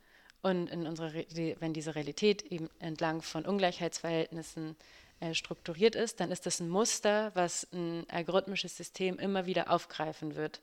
[0.45, 4.75] und in unserer, wenn diese Realität eben entlang von Ungleichheitsverhältnissen
[5.19, 10.35] äh, strukturiert ist, dann ist das ein Muster, was ein algorithmisches System immer wieder aufgreifen
[10.35, 10.61] wird.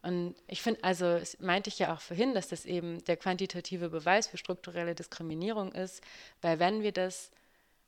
[0.00, 3.90] Und ich finde, also das meinte ich ja auch vorhin, dass das eben der quantitative
[3.90, 6.02] Beweis für strukturelle Diskriminierung ist,
[6.40, 7.30] weil wenn wir das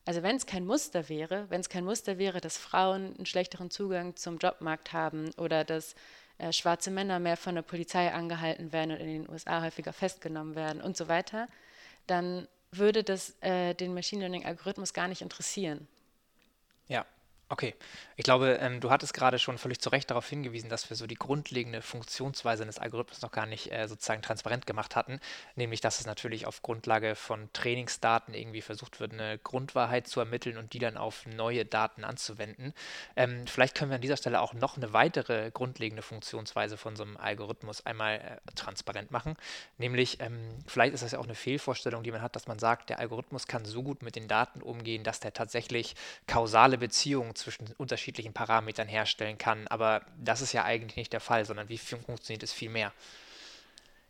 [0.07, 3.71] also wenn es kein Muster wäre, wenn es kein Muster wäre, dass Frauen einen schlechteren
[3.71, 5.95] Zugang zum Jobmarkt haben oder dass
[6.41, 10.55] äh, schwarze Männer mehr von der Polizei angehalten werden und in den USA häufiger festgenommen
[10.55, 11.47] werden und so weiter,
[12.07, 15.89] dann würde das äh, den Machine Learning-Algorithmus gar nicht interessieren.
[16.89, 17.05] Ja,
[17.53, 17.75] Okay,
[18.17, 21.09] ich glaube, ähm, du hattest gerade schon völlig zu Recht darauf hingewiesen, dass wir so
[21.09, 25.19] die grundlegende Funktionsweise des Algorithmus noch gar nicht äh, sozusagen transparent gemacht hatten,
[25.57, 30.59] nämlich dass es natürlich auf Grundlage von Trainingsdaten irgendwie versucht wird, eine Grundwahrheit zu ermitteln
[30.59, 32.73] und die dann auf neue Daten anzuwenden.
[33.17, 37.03] Ähm, vielleicht können wir an dieser Stelle auch noch eine weitere grundlegende Funktionsweise von so
[37.03, 39.35] einem Algorithmus einmal äh, transparent machen,
[39.77, 42.91] nämlich ähm, vielleicht ist das ja auch eine Fehlvorstellung, die man hat, dass man sagt,
[42.91, 45.97] der Algorithmus kann so gut mit den Daten umgehen, dass der tatsächlich
[46.29, 49.67] kausale Beziehungen zwischen unterschiedlichen Parametern herstellen kann.
[49.69, 52.93] Aber das ist ja eigentlich nicht der Fall, sondern wie funktioniert es viel mehr?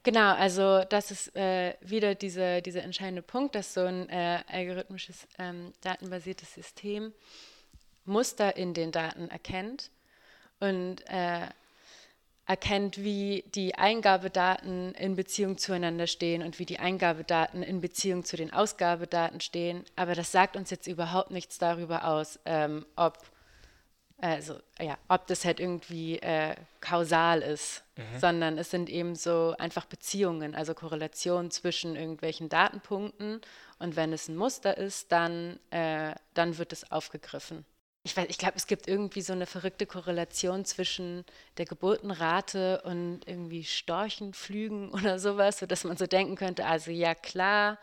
[0.02, 5.26] Genau, also das ist äh, wieder dieser diese entscheidende Punkt, dass so ein äh, algorithmisches
[5.38, 7.12] ähm, datenbasiertes System
[8.06, 9.90] Muster in den Daten erkennt
[10.58, 11.48] und äh,
[12.50, 18.36] erkennt, wie die Eingabedaten in Beziehung zueinander stehen und wie die Eingabedaten in Beziehung zu
[18.36, 19.84] den Ausgabedaten stehen.
[19.94, 23.18] Aber das sagt uns jetzt überhaupt nichts darüber aus, ähm, ob
[24.18, 28.18] also ja, ob das halt irgendwie äh, kausal ist, mhm.
[28.18, 33.40] sondern es sind eben so einfach Beziehungen, also Korrelationen zwischen irgendwelchen Datenpunkten
[33.78, 37.64] und wenn es ein Muster ist, dann, äh, dann wird es aufgegriffen.
[38.02, 41.24] Ich, ich glaube, es gibt irgendwie so eine verrückte Korrelation zwischen
[41.58, 47.78] der Geburtenrate und irgendwie Storchenflügen oder sowas, sodass man so denken könnte, also ja klar,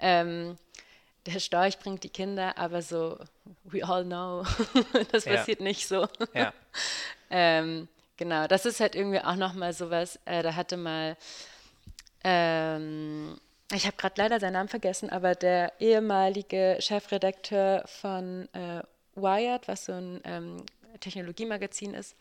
[0.00, 0.56] ähm,
[1.26, 3.18] der Storch bringt die Kinder, aber so,
[3.64, 4.44] we all know,
[5.12, 5.36] das ja.
[5.36, 6.08] passiert nicht so.
[6.34, 6.52] Ja.
[7.30, 11.16] ähm, genau, das ist halt irgendwie auch nochmal sowas, äh, da hatte mal,
[12.24, 13.38] ähm,
[13.72, 18.82] ich habe gerade leider seinen Namen vergessen, aber der ehemalige Chefredakteur von äh,
[19.14, 20.64] Wired, was so ein ähm,
[21.00, 22.16] Technologiemagazin ist,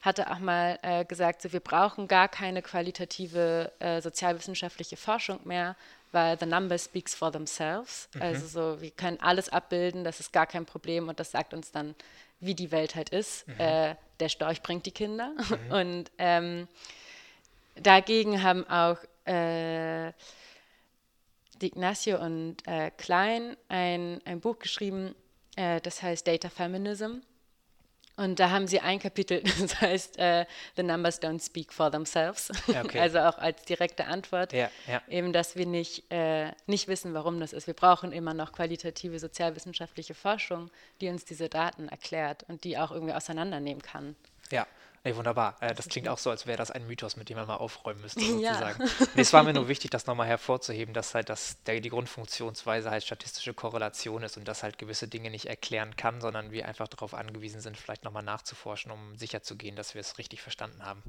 [0.00, 5.76] hatte auch mal äh, gesagt, so, wir brauchen gar keine qualitative äh, sozialwissenschaftliche Forschung mehr,
[6.12, 8.08] weil the number speaks for themselves.
[8.14, 8.22] Mhm.
[8.22, 11.72] Also so, wir können alles abbilden, das ist gar kein Problem und das sagt uns
[11.72, 11.94] dann,
[12.40, 13.46] wie die Welt halt ist.
[13.48, 13.60] Mhm.
[13.60, 15.32] Äh, der Storch bringt die Kinder.
[15.68, 15.72] Mhm.
[15.72, 16.68] Und ähm,
[17.76, 20.12] dagegen haben auch äh,
[21.62, 25.14] Ignacio und äh, Klein ein, ein Buch geschrieben,
[25.56, 27.20] äh, das heißt Data Feminism.
[28.16, 30.44] Und da haben sie ein Kapitel, das heißt uh,
[30.76, 32.50] The Numbers Don't Speak for Themselves.
[32.68, 32.98] Okay.
[33.00, 35.02] Also auch als direkte Antwort, ja, ja.
[35.08, 37.66] eben, dass wir nicht, äh, nicht wissen, warum das ist.
[37.66, 42.90] Wir brauchen immer noch qualitative sozialwissenschaftliche Forschung, die uns diese Daten erklärt und die auch
[42.90, 44.14] irgendwie auseinandernehmen kann.
[44.50, 44.66] Ja,
[45.04, 45.56] Nee, wunderbar.
[45.60, 48.00] Äh, das klingt auch so, als wäre das ein Mythos, mit dem man mal aufräumen
[48.00, 48.82] müsste, sozusagen.
[48.82, 49.06] Ja.
[49.14, 52.90] Nee, es war mir nur wichtig, das nochmal hervorzuheben, dass halt das, der, die Grundfunktionsweise
[52.90, 56.86] halt statistische Korrelation ist und das halt gewisse Dinge nicht erklären kann, sondern wir einfach
[56.86, 61.02] darauf angewiesen sind, vielleicht nochmal nachzuforschen, um sicherzugehen, dass wir es richtig verstanden haben.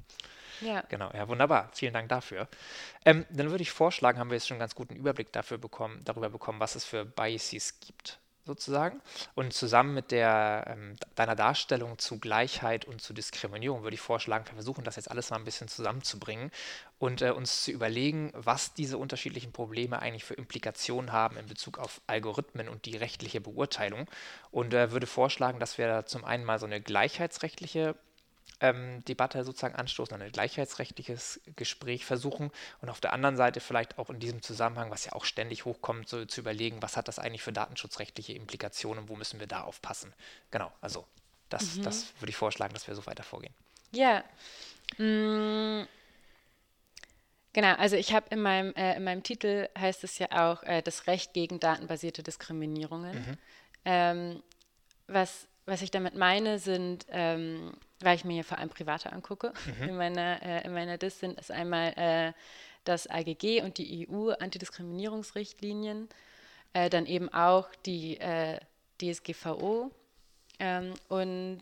[0.62, 0.84] Ja.
[0.90, 1.70] Genau, ja, wunderbar.
[1.74, 2.48] Vielen Dank dafür.
[3.06, 6.02] Ähm, dann würde ich vorschlagen, haben wir jetzt schon einen ganz guten Überblick dafür bekommen,
[6.04, 9.02] darüber bekommen, was es für Biases gibt sozusagen.
[9.36, 14.46] Und zusammen mit der, ähm, deiner Darstellung zu Gleichheit und zu Diskriminierung würde ich vorschlagen,
[14.46, 16.52] wir versuchen das jetzt alles mal ein bisschen zusammenzubringen
[17.00, 21.78] und äh, uns zu überlegen, was diese unterschiedlichen Probleme eigentlich für Implikationen haben in Bezug
[21.80, 24.10] auf Algorithmen und die rechtliche Beurteilung.
[24.52, 27.96] Und äh, würde vorschlagen, dass wir zum einen mal so eine gleichheitsrechtliche
[28.64, 32.50] ähm, Debatte sozusagen anstoßen, ein gleichheitsrechtliches Gespräch versuchen
[32.82, 36.08] und auf der anderen Seite vielleicht auch in diesem Zusammenhang, was ja auch ständig hochkommt,
[36.08, 40.14] so, zu überlegen, was hat das eigentlich für datenschutzrechtliche Implikationen, wo müssen wir da aufpassen.
[40.50, 41.06] Genau, also
[41.50, 41.84] das, mhm.
[41.84, 43.54] das würde ich vorschlagen, dass wir so weiter vorgehen.
[43.92, 44.24] Ja.
[44.98, 45.86] Mm.
[47.52, 50.82] Genau, also ich habe in meinem, äh, in meinem Titel heißt es ja auch äh,
[50.82, 53.14] das Recht gegen datenbasierte Diskriminierungen.
[53.14, 53.38] Mhm.
[53.86, 54.44] Ähm,
[55.08, 59.54] was, was ich damit meine, sind ähm, weil ich mir hier vor allem private angucke.
[59.80, 59.90] Mhm.
[59.90, 62.34] In meiner, äh, in meiner DIS sind es einmal äh,
[62.84, 66.10] das AGG und die EU-Antidiskriminierungsrichtlinien,
[66.74, 68.60] äh, dann eben auch die äh,
[69.02, 69.92] DSGVO
[70.60, 71.62] ähm, und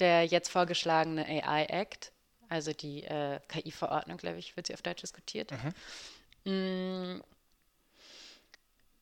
[0.00, 2.10] der jetzt vorgeschlagene AI-Act,
[2.48, 5.52] also die äh, KI-Verordnung, glaube ich, wird sie auf Deutsch diskutiert.
[6.44, 6.52] Mhm.
[6.52, 7.22] Mm,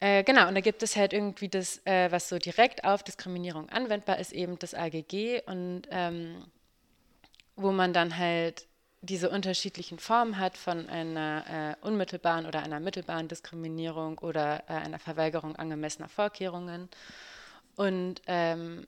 [0.01, 3.68] äh, genau, und da gibt es halt irgendwie das, äh, was so direkt auf Diskriminierung
[3.70, 5.42] anwendbar ist, eben das AGG.
[5.47, 6.44] Und ähm,
[7.57, 8.66] wo man dann halt
[9.01, 14.99] diese unterschiedlichen Formen hat von einer äh, unmittelbaren oder einer mittelbaren Diskriminierung oder äh, einer
[14.99, 16.88] Verweigerung angemessener Vorkehrungen.
[17.76, 18.86] Und ähm,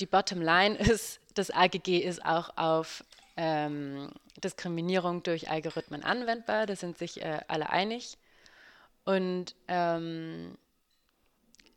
[0.00, 3.04] die Bottomline ist, das AGG ist auch auf
[3.36, 4.10] ähm,
[4.42, 6.66] Diskriminierung durch Algorithmen anwendbar.
[6.66, 8.16] Da sind sich äh, alle einig.
[9.04, 10.56] Und ähm,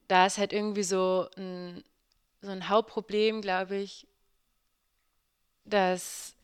[0.08, 1.84] da ist halt irgendwie so ein,
[2.42, 4.08] so ein Hauptproblem, glaube ich,
[5.66, 6.36] dass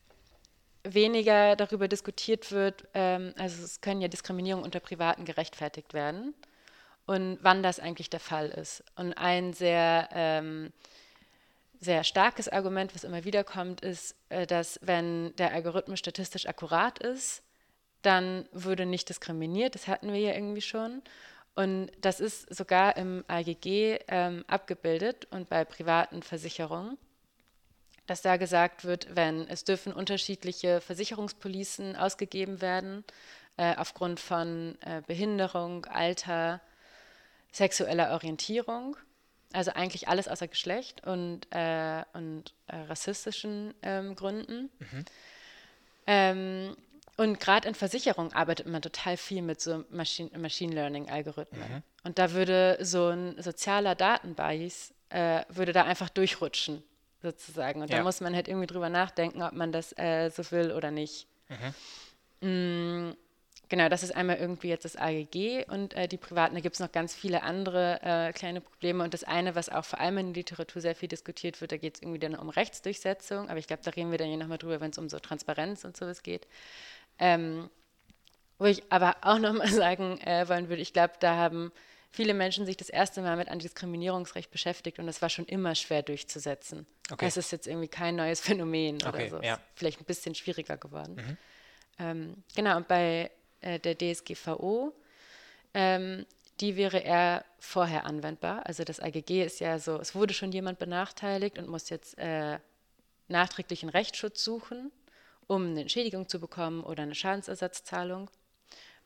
[0.84, 6.34] weniger darüber diskutiert wird, ähm, also es können ja Diskriminierungen unter Privaten gerechtfertigt werden
[7.06, 8.82] und wann das eigentlich der Fall ist.
[8.96, 10.72] Und ein sehr, ähm,
[11.80, 16.98] sehr starkes Argument, was immer wieder kommt, ist, äh, dass wenn der Algorithmus statistisch akkurat
[16.98, 17.42] ist,
[18.02, 21.02] dann würde nicht diskriminiert, das hatten wir ja irgendwie schon.
[21.54, 26.98] Und das ist sogar im AGG ähm, abgebildet und bei privaten Versicherungen
[28.06, 33.04] dass da gesagt wird, wenn es dürfen unterschiedliche Versicherungspolicen ausgegeben werden,
[33.56, 36.60] äh, aufgrund von äh, Behinderung, Alter,
[37.52, 38.96] sexueller Orientierung,
[39.52, 44.70] also eigentlich alles außer Geschlecht und, äh, und äh, rassistischen ähm, Gründen.
[44.78, 45.04] Mhm.
[46.06, 46.76] Ähm,
[47.16, 51.60] und gerade in Versicherung arbeitet man total viel mit so Machine, Machine Learning-Algorithmen.
[51.60, 51.82] Mhm.
[52.04, 56.82] Und da würde so ein sozialer Datenbias, äh, würde da einfach durchrutschen
[57.22, 57.82] sozusagen.
[57.82, 57.98] Und ja.
[57.98, 61.26] da muss man halt irgendwie drüber nachdenken, ob man das äh, so will oder nicht.
[61.48, 63.08] Mhm.
[63.10, 63.16] Mm,
[63.68, 66.54] genau, das ist einmal irgendwie jetzt das AGG und äh, die Privaten.
[66.54, 69.04] Da gibt es noch ganz viele andere äh, kleine Probleme.
[69.04, 71.76] Und das eine, was auch vor allem in der Literatur sehr viel diskutiert wird, da
[71.76, 73.50] geht es irgendwie dann um Rechtsdurchsetzung.
[73.50, 75.84] Aber ich glaube, da reden wir dann ja nochmal drüber, wenn es um so Transparenz
[75.84, 76.48] und sowas geht.
[77.22, 77.70] Ähm,
[78.58, 81.72] wo ich aber auch nochmal sagen äh, wollen würde, ich glaube, da haben
[82.10, 86.02] viele Menschen sich das erste Mal mit Antidiskriminierungsrecht beschäftigt und das war schon immer schwer
[86.02, 86.86] durchzusetzen.
[87.10, 87.26] Okay.
[87.26, 89.42] Es ist jetzt irgendwie kein neues Phänomen okay, oder so.
[89.42, 89.60] Ja.
[89.74, 91.14] Vielleicht ein bisschen schwieriger geworden.
[91.14, 91.36] Mhm.
[91.98, 94.92] Ähm, genau, und bei äh, der DSGVO,
[95.74, 96.26] ähm,
[96.60, 98.66] die wäre eher vorher anwendbar.
[98.66, 102.58] Also das AGG ist ja so, es wurde schon jemand benachteiligt und muss jetzt äh,
[103.28, 104.90] nachträglichen Rechtsschutz suchen,
[105.46, 108.30] um eine Entschädigung zu bekommen oder eine Schadensersatzzahlung.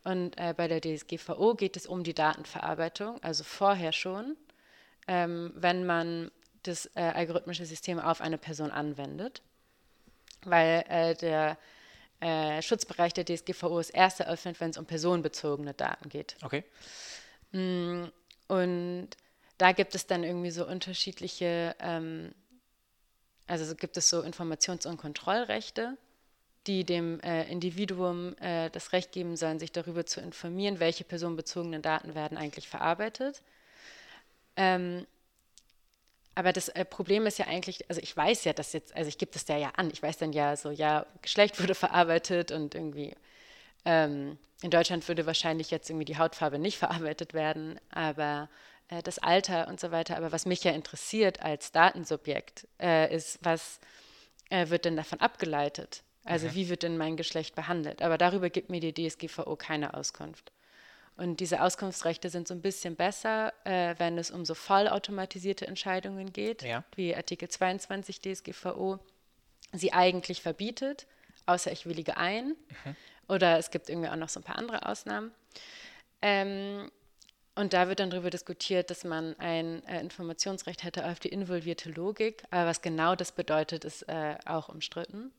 [0.04, 4.36] Und äh, bei der DSGVO geht es um die Datenverarbeitung, also vorher schon,
[5.08, 6.30] ähm, wenn man
[6.62, 9.42] das äh, algorithmische System auf eine Person anwendet,
[10.44, 11.58] weil äh, der
[12.20, 16.36] äh, Schutzbereich der DSGVO ist erst eröffnet, wenn es um personenbezogene Daten geht.
[16.42, 16.64] Okay.
[17.52, 18.04] Mm,
[18.48, 19.08] und
[19.58, 22.32] da gibt es dann irgendwie so unterschiedliche, ähm,
[23.46, 25.96] also gibt es so Informations- und Kontrollrechte
[26.66, 31.82] die dem äh, Individuum äh, das Recht geben sollen, sich darüber zu informieren, welche personenbezogenen
[31.82, 33.42] Daten werden eigentlich verarbeitet.
[34.56, 35.06] Ähm,
[36.34, 39.18] aber das äh, Problem ist ja eigentlich, also ich weiß ja, dass jetzt, also ich
[39.18, 43.14] gebe das ja an, ich weiß dann ja so, ja, Geschlecht wurde verarbeitet und irgendwie
[43.84, 48.48] ähm, in Deutschland würde wahrscheinlich jetzt irgendwie die Hautfarbe nicht verarbeitet werden, aber
[48.88, 50.16] äh, das Alter und so weiter.
[50.16, 53.80] Aber was mich ja interessiert als Datensubjekt äh, ist, was
[54.50, 56.02] äh, wird denn davon abgeleitet?
[56.26, 56.54] Also mhm.
[56.54, 58.02] wie wird denn mein Geschlecht behandelt?
[58.02, 60.52] Aber darüber gibt mir die DSGVO keine Auskunft.
[61.16, 66.32] Und diese Auskunftsrechte sind so ein bisschen besser, äh, wenn es um so vollautomatisierte Entscheidungen
[66.32, 66.84] geht, ja.
[66.94, 68.98] wie Artikel 22 DSGVO
[69.72, 71.06] sie eigentlich verbietet,
[71.46, 72.48] außer ich willige ein.
[72.48, 72.96] Mhm.
[73.28, 75.32] Oder es gibt irgendwie auch noch so ein paar andere Ausnahmen.
[76.22, 76.90] Ähm,
[77.54, 81.90] und da wird dann darüber diskutiert, dass man ein äh, Informationsrecht hätte auf die involvierte
[81.90, 82.42] Logik.
[82.50, 85.32] Aber was genau das bedeutet, ist äh, auch umstritten.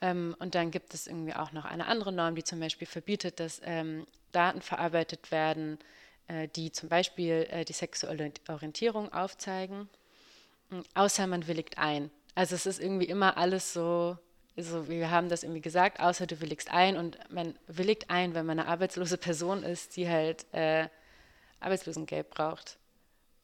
[0.00, 3.40] Ähm, und dann gibt es irgendwie auch noch eine andere Norm, die zum Beispiel verbietet,
[3.40, 5.78] dass ähm, Daten verarbeitet werden,
[6.28, 9.88] äh, die zum Beispiel äh, die sexuelle Orientierung aufzeigen,
[10.70, 12.10] äh, außer man willigt ein.
[12.34, 14.18] Also es ist irgendwie immer alles so,
[14.56, 18.46] so, wir haben das irgendwie gesagt, außer du willigst ein und man willigt ein, wenn
[18.46, 20.88] man eine arbeitslose Person ist, die halt äh,
[21.60, 22.78] Arbeitslosengeld braucht.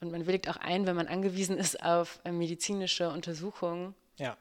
[0.00, 3.94] Und man willigt auch ein, wenn man angewiesen ist auf äh, medizinische Untersuchungen.
[4.16, 4.36] Ja.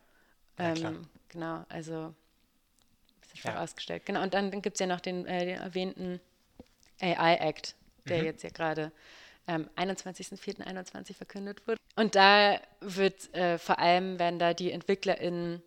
[0.62, 2.14] Ja ähm, Genau, also
[3.22, 3.54] bisschen ja.
[3.54, 4.06] vorausgestellt.
[4.06, 6.20] Genau, und dann, dann gibt es ja noch den, äh, den erwähnten
[7.00, 7.76] AI-Act,
[8.08, 8.26] der mhm.
[8.26, 8.92] jetzt ja gerade
[9.48, 11.80] am ähm, 21.04.21 verkündet wurde.
[11.96, 15.62] Und da wird äh, vor allem, werden da die EntwicklerInnen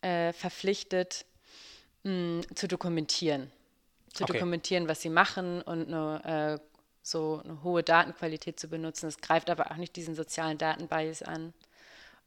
[0.00, 1.26] äh, verpflichtet,
[2.04, 3.50] mh, zu dokumentieren.
[4.12, 4.34] Zu okay.
[4.34, 6.66] dokumentieren, was sie machen und eine, äh,
[7.02, 9.06] so eine hohe Datenqualität zu benutzen.
[9.06, 11.52] Es greift aber auch nicht diesen sozialen Datenbias an.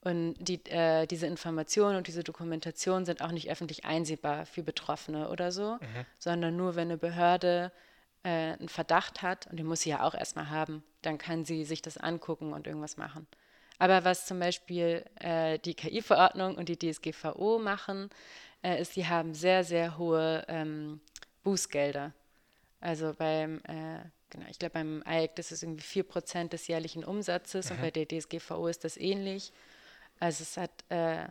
[0.05, 5.29] Und die, äh, diese Informationen und diese Dokumentation sind auch nicht öffentlich einsehbar für Betroffene
[5.29, 6.05] oder so, mhm.
[6.19, 7.71] sondern nur, wenn eine Behörde
[8.23, 11.65] äh, einen Verdacht hat, und den muss sie ja auch erstmal haben, dann kann sie
[11.65, 13.25] sich das angucken und irgendwas machen.
[13.79, 18.11] Aber was zum Beispiel äh, die KI-Verordnung und die DSGVO machen,
[18.61, 21.01] äh, ist, sie haben sehr, sehr hohe ähm,
[21.43, 22.13] Bußgelder.
[22.79, 27.71] Also beim, äh, genau, ich glaube beim IEC, das ist irgendwie 4% des jährlichen Umsatzes
[27.71, 27.77] mhm.
[27.77, 29.51] und bei der DSGVO ist das ähnlich.
[30.19, 31.27] Also es hat, äh,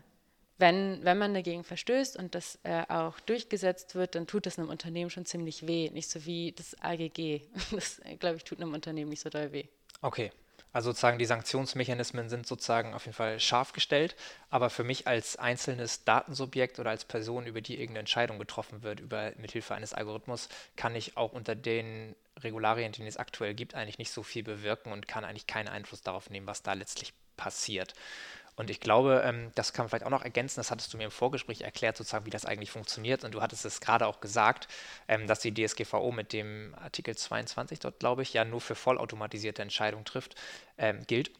[0.58, 4.68] wenn, wenn man dagegen verstößt und das äh, auch durchgesetzt wird, dann tut das einem
[4.68, 5.90] Unternehmen schon ziemlich weh.
[5.90, 7.42] Nicht so wie das AGG.
[7.72, 9.64] Das, glaube ich, tut einem Unternehmen nicht so doll weh.
[10.00, 10.30] Okay.
[10.74, 14.16] Also sozusagen die Sanktionsmechanismen sind sozusagen auf jeden Fall scharf gestellt,
[14.50, 18.98] aber für mich als einzelnes Datensubjekt oder als Person, über die irgendeine Entscheidung getroffen wird,
[18.98, 23.98] über mithilfe eines Algorithmus, kann ich auch unter den Regularien, die es aktuell gibt, eigentlich
[23.98, 27.94] nicht so viel bewirken und kann eigentlich keinen Einfluss darauf nehmen, was da letztlich passiert.
[28.56, 31.04] Und ich glaube, ähm, das kann man vielleicht auch noch ergänzen, das hattest du mir
[31.04, 33.24] im Vorgespräch erklärt, sozusagen, wie das eigentlich funktioniert.
[33.24, 34.68] Und du hattest es gerade auch gesagt,
[35.08, 39.62] ähm, dass die DSGVO mit dem Artikel 22 dort, glaube ich, ja nur für vollautomatisierte
[39.62, 40.34] Entscheidungen trifft,
[40.78, 41.30] ähm, gilt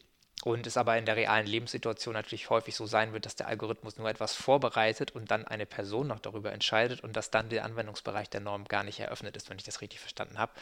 [0.44, 3.96] und es aber in der realen Lebenssituation natürlich häufig so sein wird, dass der Algorithmus
[3.96, 8.28] nur etwas vorbereitet und dann eine Person noch darüber entscheidet und dass dann der Anwendungsbereich
[8.28, 10.52] der Norm gar nicht eröffnet ist, wenn ich das richtig verstanden habe.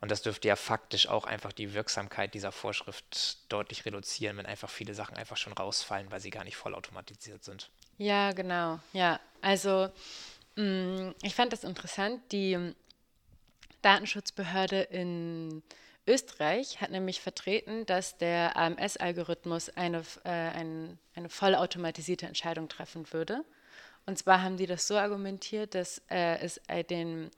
[0.00, 4.70] Und das dürfte ja faktisch auch einfach die Wirksamkeit dieser Vorschrift deutlich reduzieren, wenn einfach
[4.70, 7.70] viele Sachen einfach schon rausfallen, weil sie gar nicht vollautomatisiert sind.
[7.98, 8.78] Ja, genau.
[8.92, 9.90] Ja, also
[10.54, 12.20] mh, mm, ich fand das interessant.
[12.30, 12.72] Die
[13.82, 15.64] Datenschutzbehörde in
[16.06, 23.44] Österreich hat nämlich vertreten, dass der AMS-Algorithmus eine, äh, ein, eine vollautomatisierte Entscheidung treffen würde.
[24.06, 27.30] Und zwar haben die das so argumentiert, dass äh, es äh, den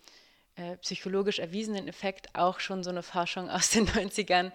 [0.57, 4.53] äh, psychologisch erwiesenen Effekt auch schon so eine Forschung aus den 90ern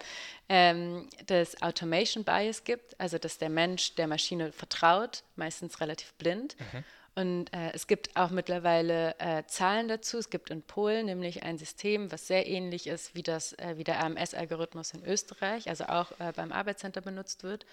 [0.48, 6.56] ähm, des Automation Bias gibt, also dass der Mensch der Maschine vertraut, meistens relativ blind.
[6.58, 6.84] Mhm.
[7.14, 10.18] Und äh, es gibt auch mittlerweile äh, Zahlen dazu.
[10.18, 13.84] Es gibt in Polen nämlich ein System, was sehr ähnlich ist wie, das, äh, wie
[13.84, 17.66] der AMS-Algorithmus in Österreich, also auch äh, beim Arbeitscenter benutzt wird.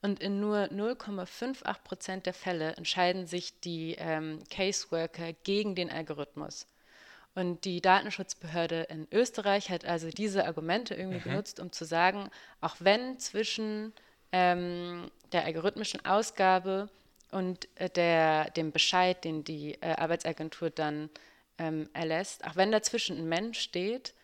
[0.00, 6.66] Und in nur 0,58 Prozent der Fälle entscheiden sich die ähm, Caseworker gegen den Algorithmus.
[7.34, 11.24] Und die Datenschutzbehörde in Österreich hat also diese Argumente irgendwie mhm.
[11.24, 12.30] genutzt, um zu sagen,
[12.60, 13.92] auch wenn zwischen
[14.32, 16.88] ähm, der algorithmischen Ausgabe
[17.30, 21.10] und äh, der, dem Bescheid, den die äh, Arbeitsagentur dann
[21.58, 24.14] ähm, erlässt, auch wenn dazwischen ein Mensch steht,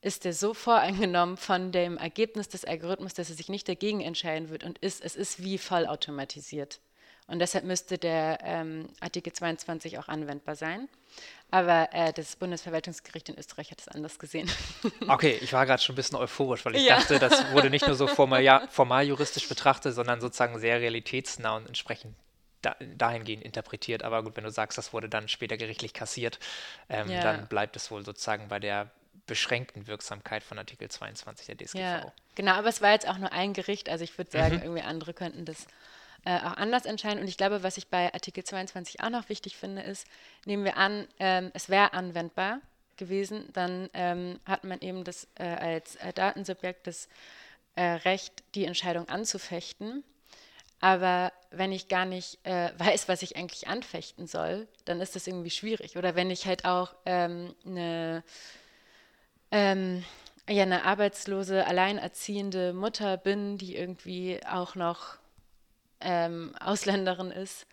[0.00, 4.50] ist der so voreingenommen von dem Ergebnis des Algorithmus, dass er sich nicht dagegen entscheiden
[4.50, 6.80] wird und ist, es ist wie vollautomatisiert.
[7.28, 10.88] Und deshalb müsste der ähm, Artikel 22 auch anwendbar sein.
[11.52, 14.50] Aber äh, das Bundesverwaltungsgericht in Österreich hat es anders gesehen.
[15.08, 16.96] Okay, ich war gerade schon ein bisschen euphorisch, weil ich ja.
[16.96, 21.56] dachte, das wurde nicht nur so formal, ja, formal juristisch betrachtet, sondern sozusagen sehr realitätsnah
[21.56, 22.14] und entsprechend
[22.62, 24.02] da, dahingehend interpretiert.
[24.02, 26.38] Aber gut, wenn du sagst, das wurde dann später gerichtlich kassiert,
[26.88, 27.20] ähm, ja.
[27.20, 28.90] dann bleibt es wohl sozusagen bei der
[29.26, 31.78] beschränkten Wirksamkeit von Artikel 22 der DSGVO.
[31.78, 34.62] Ja, genau, aber es war jetzt auch nur ein Gericht, also ich würde sagen, mhm.
[34.62, 35.66] irgendwie andere könnten das
[36.24, 37.20] äh, auch anders entscheiden.
[37.20, 40.06] Und ich glaube, was ich bei Artikel 22 auch noch wichtig finde, ist,
[40.44, 42.60] nehmen wir an, ähm, es wäre anwendbar
[42.96, 47.08] gewesen, dann ähm, hat man eben das äh, als äh, Datensubjekt das
[47.74, 50.04] äh, Recht, die Entscheidung anzufechten.
[50.82, 55.26] Aber wenn ich gar nicht äh, weiß, was ich eigentlich anfechten soll, dann ist das
[55.26, 55.96] irgendwie schwierig.
[55.96, 58.22] Oder wenn ich halt auch ähm, eine,
[59.50, 60.04] ähm,
[60.50, 65.18] ja, eine arbeitslose, alleinerziehende Mutter bin, die irgendwie auch noch
[66.00, 67.66] ähm, Ausländerin ist,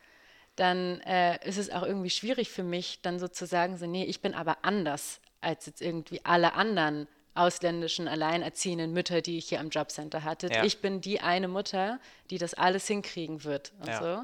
[0.56, 4.36] dann äh, ist es auch irgendwie schwierig für mich, dann sozusagen so, nee, ich bin
[4.36, 10.24] aber anders als jetzt irgendwie alle anderen ausländischen, alleinerziehenden Mütter, die ich hier am Jobcenter
[10.24, 10.50] hatte.
[10.52, 10.64] Ja.
[10.64, 12.00] Ich bin die eine Mutter,
[12.30, 14.00] die das alles hinkriegen wird und ja.
[14.00, 14.24] so.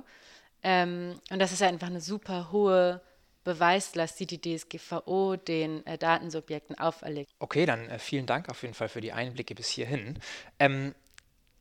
[0.64, 3.02] Ähm, und das ist einfach eine super hohe
[3.44, 7.32] Beweislast, die die DSGVO den äh, Datensubjekten auferlegt.
[7.38, 10.20] Okay, dann äh, vielen Dank auf jeden Fall für die Einblicke bis hierhin.
[10.58, 10.96] Ähm,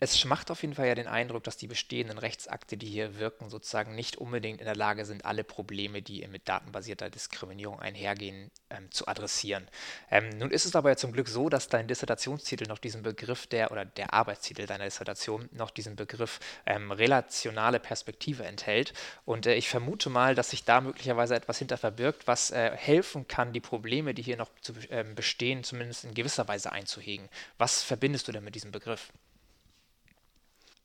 [0.01, 3.49] es macht auf jeden Fall ja den Eindruck, dass die bestehenden Rechtsakte, die hier wirken,
[3.49, 8.90] sozusagen nicht unbedingt in der Lage sind, alle Probleme, die mit datenbasierter Diskriminierung einhergehen, ähm,
[8.90, 9.68] zu adressieren.
[10.11, 13.47] Ähm, nun ist es aber ja zum Glück so, dass dein Dissertationstitel noch diesen Begriff
[13.47, 18.95] der oder der Arbeitstitel deiner Dissertation noch diesen Begriff ähm, relationale Perspektive enthält.
[19.24, 23.28] Und äh, ich vermute mal, dass sich da möglicherweise etwas hinter verbirgt, was äh, helfen
[23.28, 27.28] kann, die Probleme, die hier noch zu, äh, bestehen, zumindest in gewisser Weise einzuhegen.
[27.59, 29.12] Was verbindest du denn mit diesem Begriff?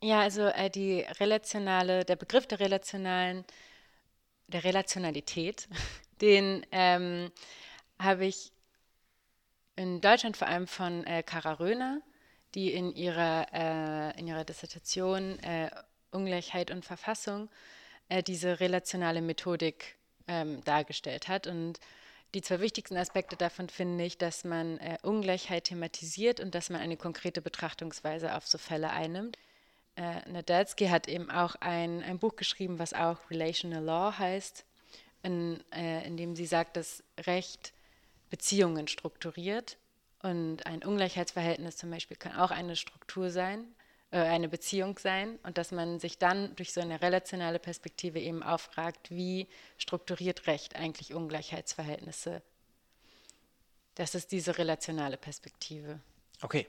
[0.01, 3.43] Ja, also äh, die relationale, der Begriff der relationalen,
[4.47, 5.67] der Relationalität,
[6.21, 7.31] den ähm,
[7.99, 8.53] habe ich
[9.75, 12.01] in Deutschland vor allem von äh, Kara Röhner,
[12.55, 15.69] die in ihrer, äh, in ihrer Dissertation äh,
[16.11, 17.49] Ungleichheit und Verfassung
[18.07, 19.97] äh, diese relationale Methodik
[20.27, 21.45] ähm, dargestellt hat.
[21.45, 21.79] Und
[22.33, 26.81] die zwei wichtigsten Aspekte davon finde ich, dass man äh, Ungleichheit thematisiert und dass man
[26.81, 29.37] eine konkrete Betrachtungsweise auf so Fälle einnimmt
[29.99, 34.65] äh, Nadelsky hat eben auch ein, ein Buch geschrieben, was auch Relational Law heißt,
[35.23, 37.73] in, äh, in dem sie sagt, dass Recht
[38.29, 39.77] Beziehungen strukturiert
[40.21, 43.65] und ein Ungleichheitsverhältnis zum Beispiel kann auch eine Struktur sein,
[44.11, 48.41] äh, eine Beziehung sein und dass man sich dann durch so eine relationale Perspektive eben
[48.41, 49.47] auffragt, wie
[49.77, 52.41] strukturiert Recht eigentlich Ungleichheitsverhältnisse.
[53.95, 55.99] Das ist diese relationale Perspektive.
[56.41, 56.67] Okay,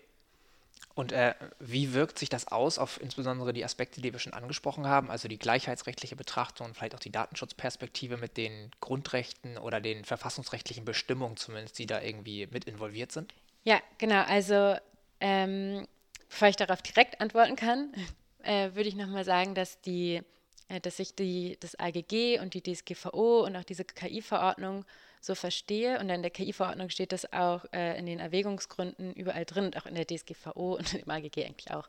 [0.95, 4.87] und äh, wie wirkt sich das aus auf insbesondere die Aspekte, die wir schon angesprochen
[4.87, 10.05] haben, also die gleichheitsrechtliche Betrachtung und vielleicht auch die Datenschutzperspektive mit den Grundrechten oder den
[10.05, 13.33] verfassungsrechtlichen Bestimmungen zumindest, die da irgendwie mit involviert sind?
[13.65, 14.23] Ja, genau.
[14.25, 14.77] Also
[15.21, 15.87] ähm,
[16.29, 17.93] bevor ich darauf direkt antworten kann,
[18.43, 20.23] äh, würde ich nochmal sagen, dass die,
[20.69, 24.85] äh, dass sich die, das AGG und die DSGVO und auch diese KI-Verordnung
[25.21, 25.99] so verstehe.
[26.01, 29.87] Und in der KI-Verordnung steht das auch äh, in den Erwägungsgründen überall drin und auch
[29.87, 31.89] in der DSGVO und im AGG eigentlich auch,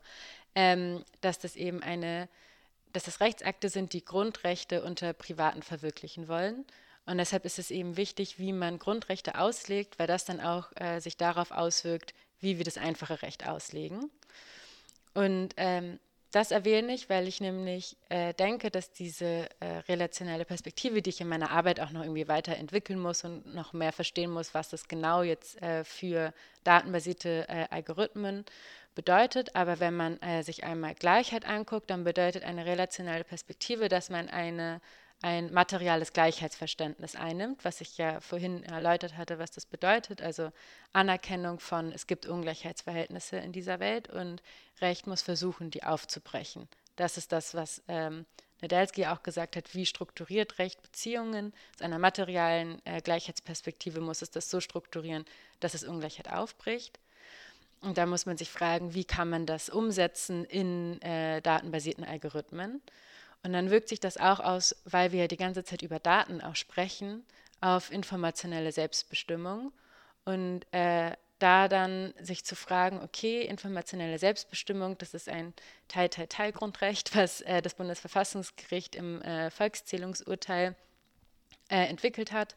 [0.54, 2.28] ähm, dass das eben eine,
[2.92, 6.64] dass das Rechtsakte sind, die Grundrechte unter Privaten verwirklichen wollen.
[7.04, 11.00] Und deshalb ist es eben wichtig, wie man Grundrechte auslegt, weil das dann auch äh,
[11.00, 14.10] sich darauf auswirkt, wie wir das einfache Recht auslegen.
[15.14, 15.98] Und ähm,
[16.32, 21.20] das erwähne ich, weil ich nämlich äh, denke, dass diese äh, relationale Perspektive, die ich
[21.20, 24.88] in meiner Arbeit auch noch irgendwie weiterentwickeln muss und noch mehr verstehen muss, was das
[24.88, 26.32] genau jetzt äh, für
[26.64, 28.46] datenbasierte äh, Algorithmen
[28.94, 29.54] bedeutet.
[29.54, 34.28] Aber wenn man äh, sich einmal Gleichheit anguckt, dann bedeutet eine relationale Perspektive, dass man
[34.28, 34.80] eine
[35.22, 40.20] ein materiales Gleichheitsverständnis einnimmt, was ich ja vorhin erläutert hatte, was das bedeutet.
[40.20, 40.50] Also
[40.92, 44.42] Anerkennung von, es gibt Ungleichheitsverhältnisse in dieser Welt und
[44.80, 46.68] Recht muss versuchen, die aufzubrechen.
[46.96, 48.26] Das ist das, was ähm,
[48.62, 51.52] Nadelsky auch gesagt hat, wie strukturiert Recht Beziehungen.
[51.76, 55.24] Aus einer materialen äh, Gleichheitsperspektive muss es das so strukturieren,
[55.60, 56.98] dass es Ungleichheit aufbricht.
[57.80, 62.80] Und da muss man sich fragen, wie kann man das umsetzen in äh, datenbasierten Algorithmen.
[63.42, 66.56] Und dann wirkt sich das auch aus, weil wir die ganze Zeit über Daten auch
[66.56, 67.24] sprechen,
[67.60, 69.72] auf informationelle Selbstbestimmung.
[70.24, 75.52] Und äh, da dann sich zu fragen, okay, informationelle Selbstbestimmung, das ist ein
[75.88, 80.76] Teil-Teil-Teil-Grundrecht, was äh, das Bundesverfassungsgericht im äh, Volkszählungsurteil
[81.68, 82.54] äh, entwickelt hat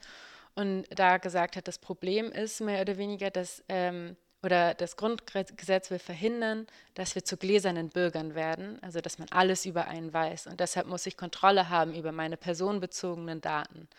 [0.56, 4.16] und da gesagt hat, das Problem ist mehr oder weniger, dass ähm,
[4.46, 9.66] oder das Grundgesetz will verhindern, dass wir zu gläsernen Bürgern werden, also dass man alles
[9.66, 10.46] über einen weiß.
[10.46, 13.90] Und deshalb muss ich Kontrolle haben über meine personenbezogenen Daten.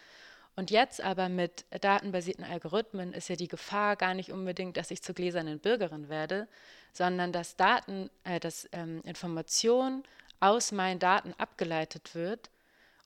[0.54, 5.02] Und jetzt aber mit datenbasierten Algorithmen ist ja die Gefahr gar nicht unbedingt, dass ich
[5.02, 6.46] zur gläsernen Bürgerin werde,
[6.92, 10.04] sondern dass Daten, äh, dass ähm, Information
[10.38, 12.50] aus meinen Daten abgeleitet wird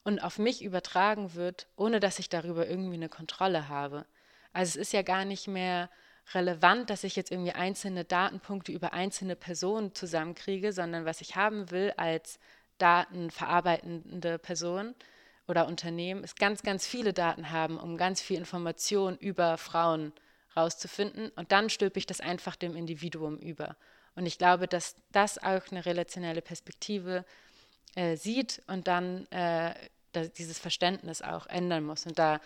[0.03, 4.05] und auf mich übertragen wird, ohne dass ich darüber irgendwie eine Kontrolle habe.
[4.53, 5.89] Also es ist ja gar nicht mehr
[6.35, 11.71] relevant, dass ich jetzt irgendwie einzelne Datenpunkte über einzelne Personen zusammenkriege, sondern was ich haben
[11.71, 12.39] will als
[12.77, 14.95] datenverarbeitende Person
[15.47, 20.13] oder Unternehmen, ist ganz, ganz viele Daten haben, um ganz viel Information über Frauen
[20.55, 21.29] rauszufinden.
[21.35, 23.75] Und dann stülpe ich das einfach dem Individuum über.
[24.15, 27.25] Und ich glaube, dass das auch eine relationelle Perspektive
[27.95, 29.73] äh, sieht und dann äh,
[30.37, 32.05] dieses Verständnis auch ändern muss.
[32.05, 32.39] Und da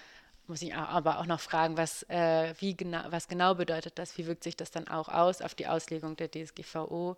[0.47, 4.17] muss ich aber auch noch fragen, was, äh, wie genau, was genau bedeutet das?
[4.17, 7.17] Wie wirkt sich das dann auch aus auf die Auslegung der DSGVO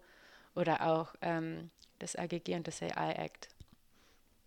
[0.56, 1.70] oder auch ähm,
[2.02, 3.50] des AGG und des AI Act?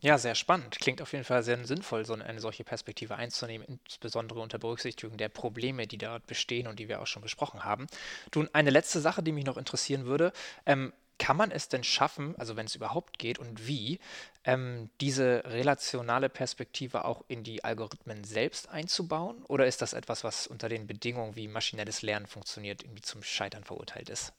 [0.03, 0.78] Ja, sehr spannend.
[0.81, 5.28] Klingt auf jeden Fall sehr sinnvoll, so eine solche Perspektive einzunehmen, insbesondere unter Berücksichtigung der
[5.28, 7.87] Probleme, die dort bestehen und die wir auch schon besprochen haben.
[8.31, 10.33] Du, eine letzte Sache, die mich noch interessieren würde.
[10.64, 14.01] Ähm, kann man es denn schaffen, also wenn es überhaupt geht und wie,
[14.45, 19.45] ähm, diese relationale Perspektive auch in die Algorithmen selbst einzubauen?
[19.45, 23.64] Oder ist das etwas, was unter den Bedingungen, wie maschinelles Lernen funktioniert, irgendwie zum Scheitern
[23.64, 24.33] verurteilt ist?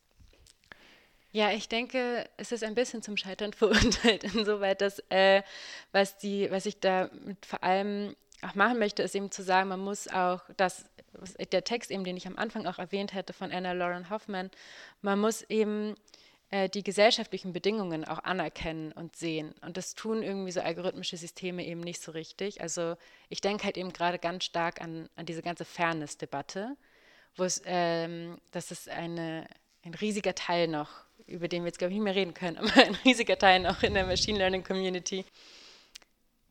[1.32, 5.44] Ja, ich denke, es ist ein bisschen zum Scheitern verurteilt, insoweit, dass äh,
[5.92, 7.12] was, die, was ich da
[7.46, 10.86] vor allem auch machen möchte, ist eben zu sagen, man muss auch das,
[11.52, 14.50] der Text eben, den ich am Anfang auch erwähnt hätte von Anna Lauren Hoffman,
[15.04, 15.96] man muss eben
[16.52, 19.56] äh, die gesellschaftlichen Bedingungen auch anerkennen und sehen.
[19.62, 22.62] Und das tun irgendwie so algorithmische Systeme eben nicht so richtig.
[22.62, 22.96] Also
[23.30, 26.76] ich denke halt eben gerade ganz stark an, an diese ganze Fairness-Debatte,
[27.38, 29.48] wo es, ähm, das ist eine,
[29.84, 30.90] ein riesiger Teil noch,
[31.26, 33.82] über den wir jetzt glaube ich nicht mehr reden können, aber ein riesiger Teil noch
[33.82, 35.24] in der Machine Learning Community,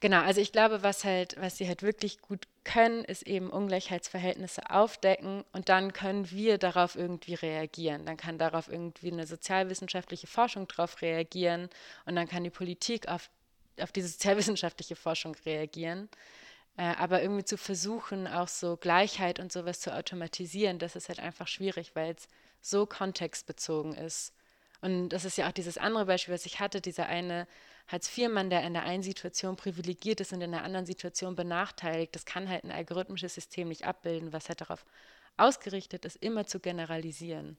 [0.00, 4.70] Genau, also ich glaube, was halt, was sie halt wirklich gut können, ist eben Ungleichheitsverhältnisse
[4.70, 8.06] aufdecken und dann können wir darauf irgendwie reagieren.
[8.06, 11.68] Dann kann darauf irgendwie eine sozialwissenschaftliche Forschung darauf reagieren
[12.06, 13.28] und dann kann die Politik auf,
[13.78, 16.08] auf diese sozialwissenschaftliche Forschung reagieren.
[16.78, 21.20] Äh, aber irgendwie zu versuchen, auch so Gleichheit und sowas zu automatisieren, das ist halt
[21.20, 22.28] einfach schwierig, weil es
[22.62, 24.32] so kontextbezogen ist.
[24.80, 27.46] Und das ist ja auch dieses andere Beispiel, was ich hatte, dieser eine
[27.90, 32.24] Hartz-IV-Mann, der in der einen Situation privilegiert ist und in der anderen Situation benachteiligt, das
[32.24, 34.84] kann halt ein algorithmisches System nicht abbilden, was halt darauf
[35.36, 37.56] ausgerichtet ist, immer zu generalisieren.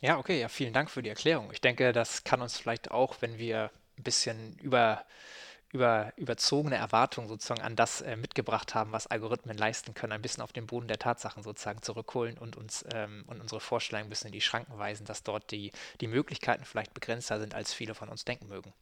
[0.00, 1.50] Ja, okay, ja, vielen Dank für die Erklärung.
[1.52, 5.04] Ich denke, das kann uns vielleicht auch, wenn wir ein bisschen über,
[5.72, 10.42] über überzogene Erwartungen sozusagen an das äh, mitgebracht haben, was Algorithmen leisten können, ein bisschen
[10.42, 14.28] auf den Boden der Tatsachen sozusagen zurückholen und uns ähm, und unsere Vorstellungen ein bisschen
[14.28, 18.08] in die Schranken weisen, dass dort die, die Möglichkeiten vielleicht begrenzter sind, als viele von
[18.08, 18.72] uns denken mögen.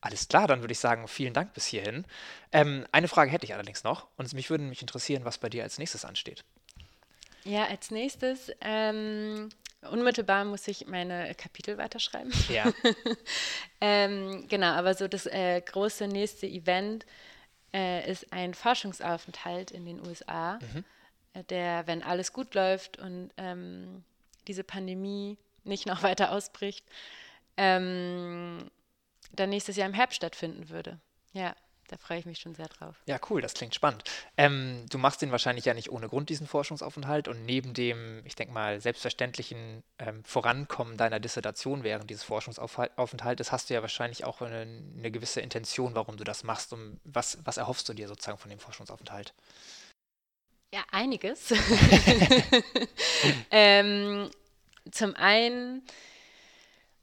[0.00, 2.06] Alles klar, dann würde ich sagen, vielen Dank bis hierhin.
[2.52, 5.62] Ähm, eine Frage hätte ich allerdings noch und mich würde mich interessieren, was bei dir
[5.62, 6.42] als nächstes ansteht.
[7.44, 9.50] Ja, als nächstes, ähm,
[9.82, 12.32] unmittelbar muss ich meine Kapitel weiterschreiben.
[12.48, 12.72] Ja.
[13.80, 17.06] ähm, genau, aber so das äh, große nächste Event
[17.72, 20.84] äh, ist ein Forschungsaufenthalt in den USA, mhm.
[21.34, 24.02] äh, der, wenn alles gut läuft und ähm,
[24.46, 26.84] diese Pandemie nicht noch weiter ausbricht,
[27.56, 28.70] ähm,
[29.32, 31.00] dann nächstes Jahr im Herbst stattfinden würde.
[31.32, 31.54] Ja,
[31.90, 32.94] da freue ich mich schon sehr drauf.
[33.06, 34.04] Ja, cool, das klingt spannend.
[34.36, 37.26] Ähm, du machst den wahrscheinlich ja nicht ohne Grund, diesen Forschungsaufenthalt.
[37.26, 43.70] Und neben dem, ich denke mal, selbstverständlichen ähm, Vorankommen deiner Dissertation während dieses Forschungsaufenthaltes hast
[43.70, 46.72] du ja wahrscheinlich auch eine, eine gewisse Intention, warum du das machst.
[46.72, 49.34] Und was, was erhoffst du dir sozusagen von dem Forschungsaufenthalt?
[50.72, 51.52] Ja, einiges.
[53.50, 54.30] ähm,
[54.92, 55.82] zum einen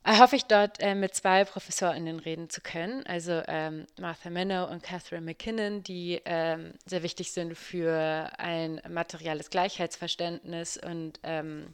[0.08, 4.82] hoffe ich dort äh, mit zwei ProfessorInnen reden zu können, also ähm, Martha Minow und
[4.82, 11.74] Catherine McKinnon, die ähm, sehr wichtig sind für ein materielles Gleichheitsverständnis und ähm,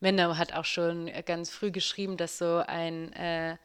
[0.00, 3.56] Minow hat auch schon ganz früh geschrieben, dass so ein, äh,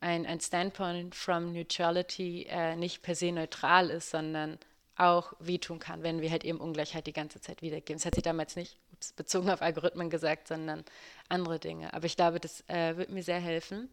[0.00, 4.58] ein, ein Standpoint from Neutrality äh, nicht per se neutral ist, sondern
[4.96, 7.98] auch wehtun kann, wenn wir halt eben Ungleichheit die ganze Zeit wiedergeben.
[7.98, 8.76] Das hat sie damals nicht
[9.16, 10.84] bezogen auf Algorithmen gesagt, sondern
[11.28, 11.92] andere Dinge.
[11.94, 13.88] Aber ich glaube, das äh, wird mir sehr helfen.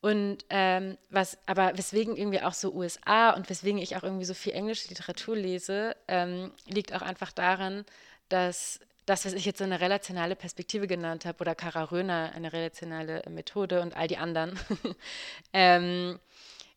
[0.00, 4.34] Und ähm, was, aber weswegen irgendwie auch so USA und weswegen ich auch irgendwie so
[4.34, 7.86] viel englische Literatur lese, ähm, liegt auch einfach daran,
[8.28, 12.52] dass das, was ich jetzt so eine relationale Perspektive genannt habe, oder Kara Röner, eine
[12.52, 14.58] relationale Methode und all die anderen,
[15.52, 16.18] ähm,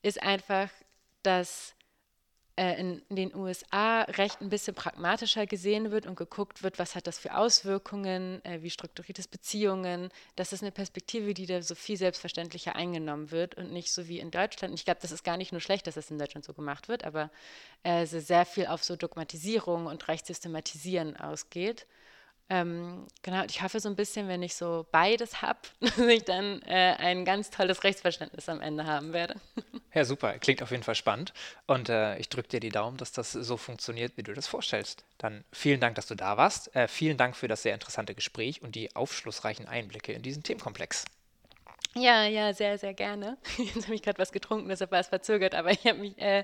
[0.01, 0.69] ist einfach,
[1.23, 1.75] dass
[2.57, 7.05] in, in, den USA recht ein bisschen pragmatischer gesehen wird und geguckt wird, was hat
[7.05, 10.09] das für Auswirkungen, äh, wie strukturiert es Beziehungen.
[10.35, 14.19] Das ist eine Perspektive, die da so viel selbstverständlicher eingenommen wird und nicht so wie
[14.19, 14.73] in Deutschland.
[14.73, 17.03] Ich glaube, das ist gar nicht nur schlecht, dass das in Deutschland so gemacht wird,
[17.03, 17.29] aber
[17.83, 21.85] äh, sehr viel auf so Dogmatisierung und Rechtssystematieren ausgeht.
[22.49, 26.61] Ähm, genau, ich hoffe so ein bisschen, wenn ich so beides habe, dass ich dann
[26.61, 29.35] äh, ein ganz tolles Rechtsverständnis am Ende haben werde.
[29.93, 30.37] Ja, super.
[30.37, 31.33] Klingt auf jeden Fall spannend.
[31.65, 35.05] Und äh, ich drücke dir die Daumen, dass das so funktioniert, wie du das vorstellst.
[35.17, 36.75] Dann vielen Dank, dass du da warst.
[36.75, 41.05] Äh, vielen Dank für das sehr interessante Gespräch und die aufschlussreichen Einblicke in diesen Themenkomplex.
[41.95, 43.37] Ja, ja, sehr, sehr gerne.
[43.57, 46.43] Jetzt habe ich gerade was getrunken, deshalb war es verzögert, aber ich habe mich äh,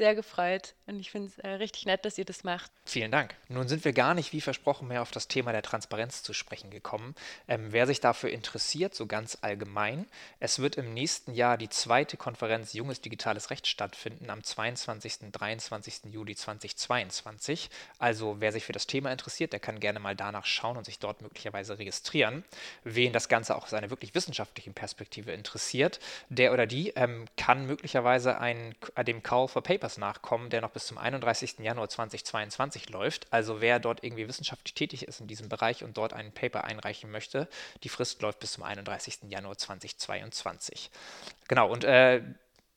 [0.00, 2.70] sehr gefreut und ich finde es äh, richtig nett, dass ihr das macht.
[2.86, 3.34] Vielen Dank.
[3.48, 6.70] Nun sind wir gar nicht, wie versprochen, mehr auf das Thema der Transparenz zu sprechen
[6.70, 7.14] gekommen.
[7.46, 10.06] Ähm, wer sich dafür interessiert, so ganz allgemein,
[10.38, 15.18] es wird im nächsten Jahr die zweite Konferenz Junges Digitales Recht stattfinden, am 22.
[15.20, 16.06] und 23.
[16.10, 17.68] Juli 2022.
[17.98, 20.98] Also wer sich für das Thema interessiert, der kann gerne mal danach schauen und sich
[20.98, 22.42] dort möglicherweise registrieren.
[22.84, 27.66] Wen das Ganze auch aus einer wirklich wissenschaftlichen Perspektive interessiert, der oder die ähm, kann
[27.66, 31.58] möglicherweise ein, äh, dem Call for Papers nachkommen, der noch bis zum 31.
[31.58, 33.26] Januar 2022 läuft.
[33.32, 37.10] Also wer dort irgendwie wissenschaftlich tätig ist in diesem Bereich und dort ein Paper einreichen
[37.10, 37.48] möchte,
[37.82, 39.20] die Frist läuft bis zum 31.
[39.28, 40.90] Januar 2022.
[41.48, 42.22] Genau, und äh,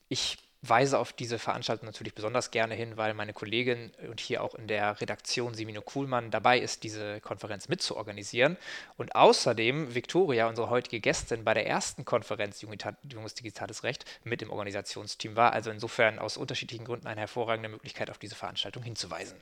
[0.08, 0.38] ich
[0.68, 4.66] weise auf diese Veranstaltung natürlich besonders gerne hin, weil meine Kollegin und hier auch in
[4.66, 8.56] der Redaktion Simino Kuhlmann dabei ist, diese Konferenz mitzuorganisieren.
[8.96, 14.50] Und außerdem Viktoria, unsere heutige Gästin, bei der ersten Konferenz Junges Digitales Recht mit im
[14.50, 15.52] Organisationsteam war.
[15.52, 19.38] Also insofern aus unterschiedlichen Gründen eine hervorragende Möglichkeit, auf diese Veranstaltung hinzuweisen.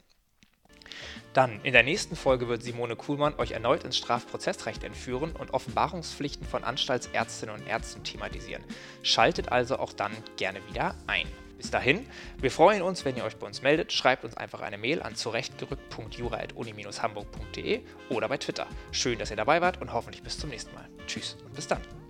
[1.32, 6.46] Dann in der nächsten Folge wird Simone Kuhlmann euch erneut ins Strafprozessrecht entführen und Offenbarungspflichten
[6.46, 8.62] von Anstaltsärztinnen und Ärzten thematisieren.
[9.02, 11.26] Schaltet also auch dann gerne wieder ein.
[11.56, 12.06] Bis dahin,
[12.38, 13.92] wir freuen uns, wenn ihr euch bei uns meldet.
[13.92, 18.66] Schreibt uns einfach eine Mail an zurechtgerückt.jura.uni-hamburg.de oder bei Twitter.
[18.90, 20.88] Schön, dass ihr dabei wart und hoffentlich bis zum nächsten Mal.
[21.06, 22.01] Tschüss und bis dann.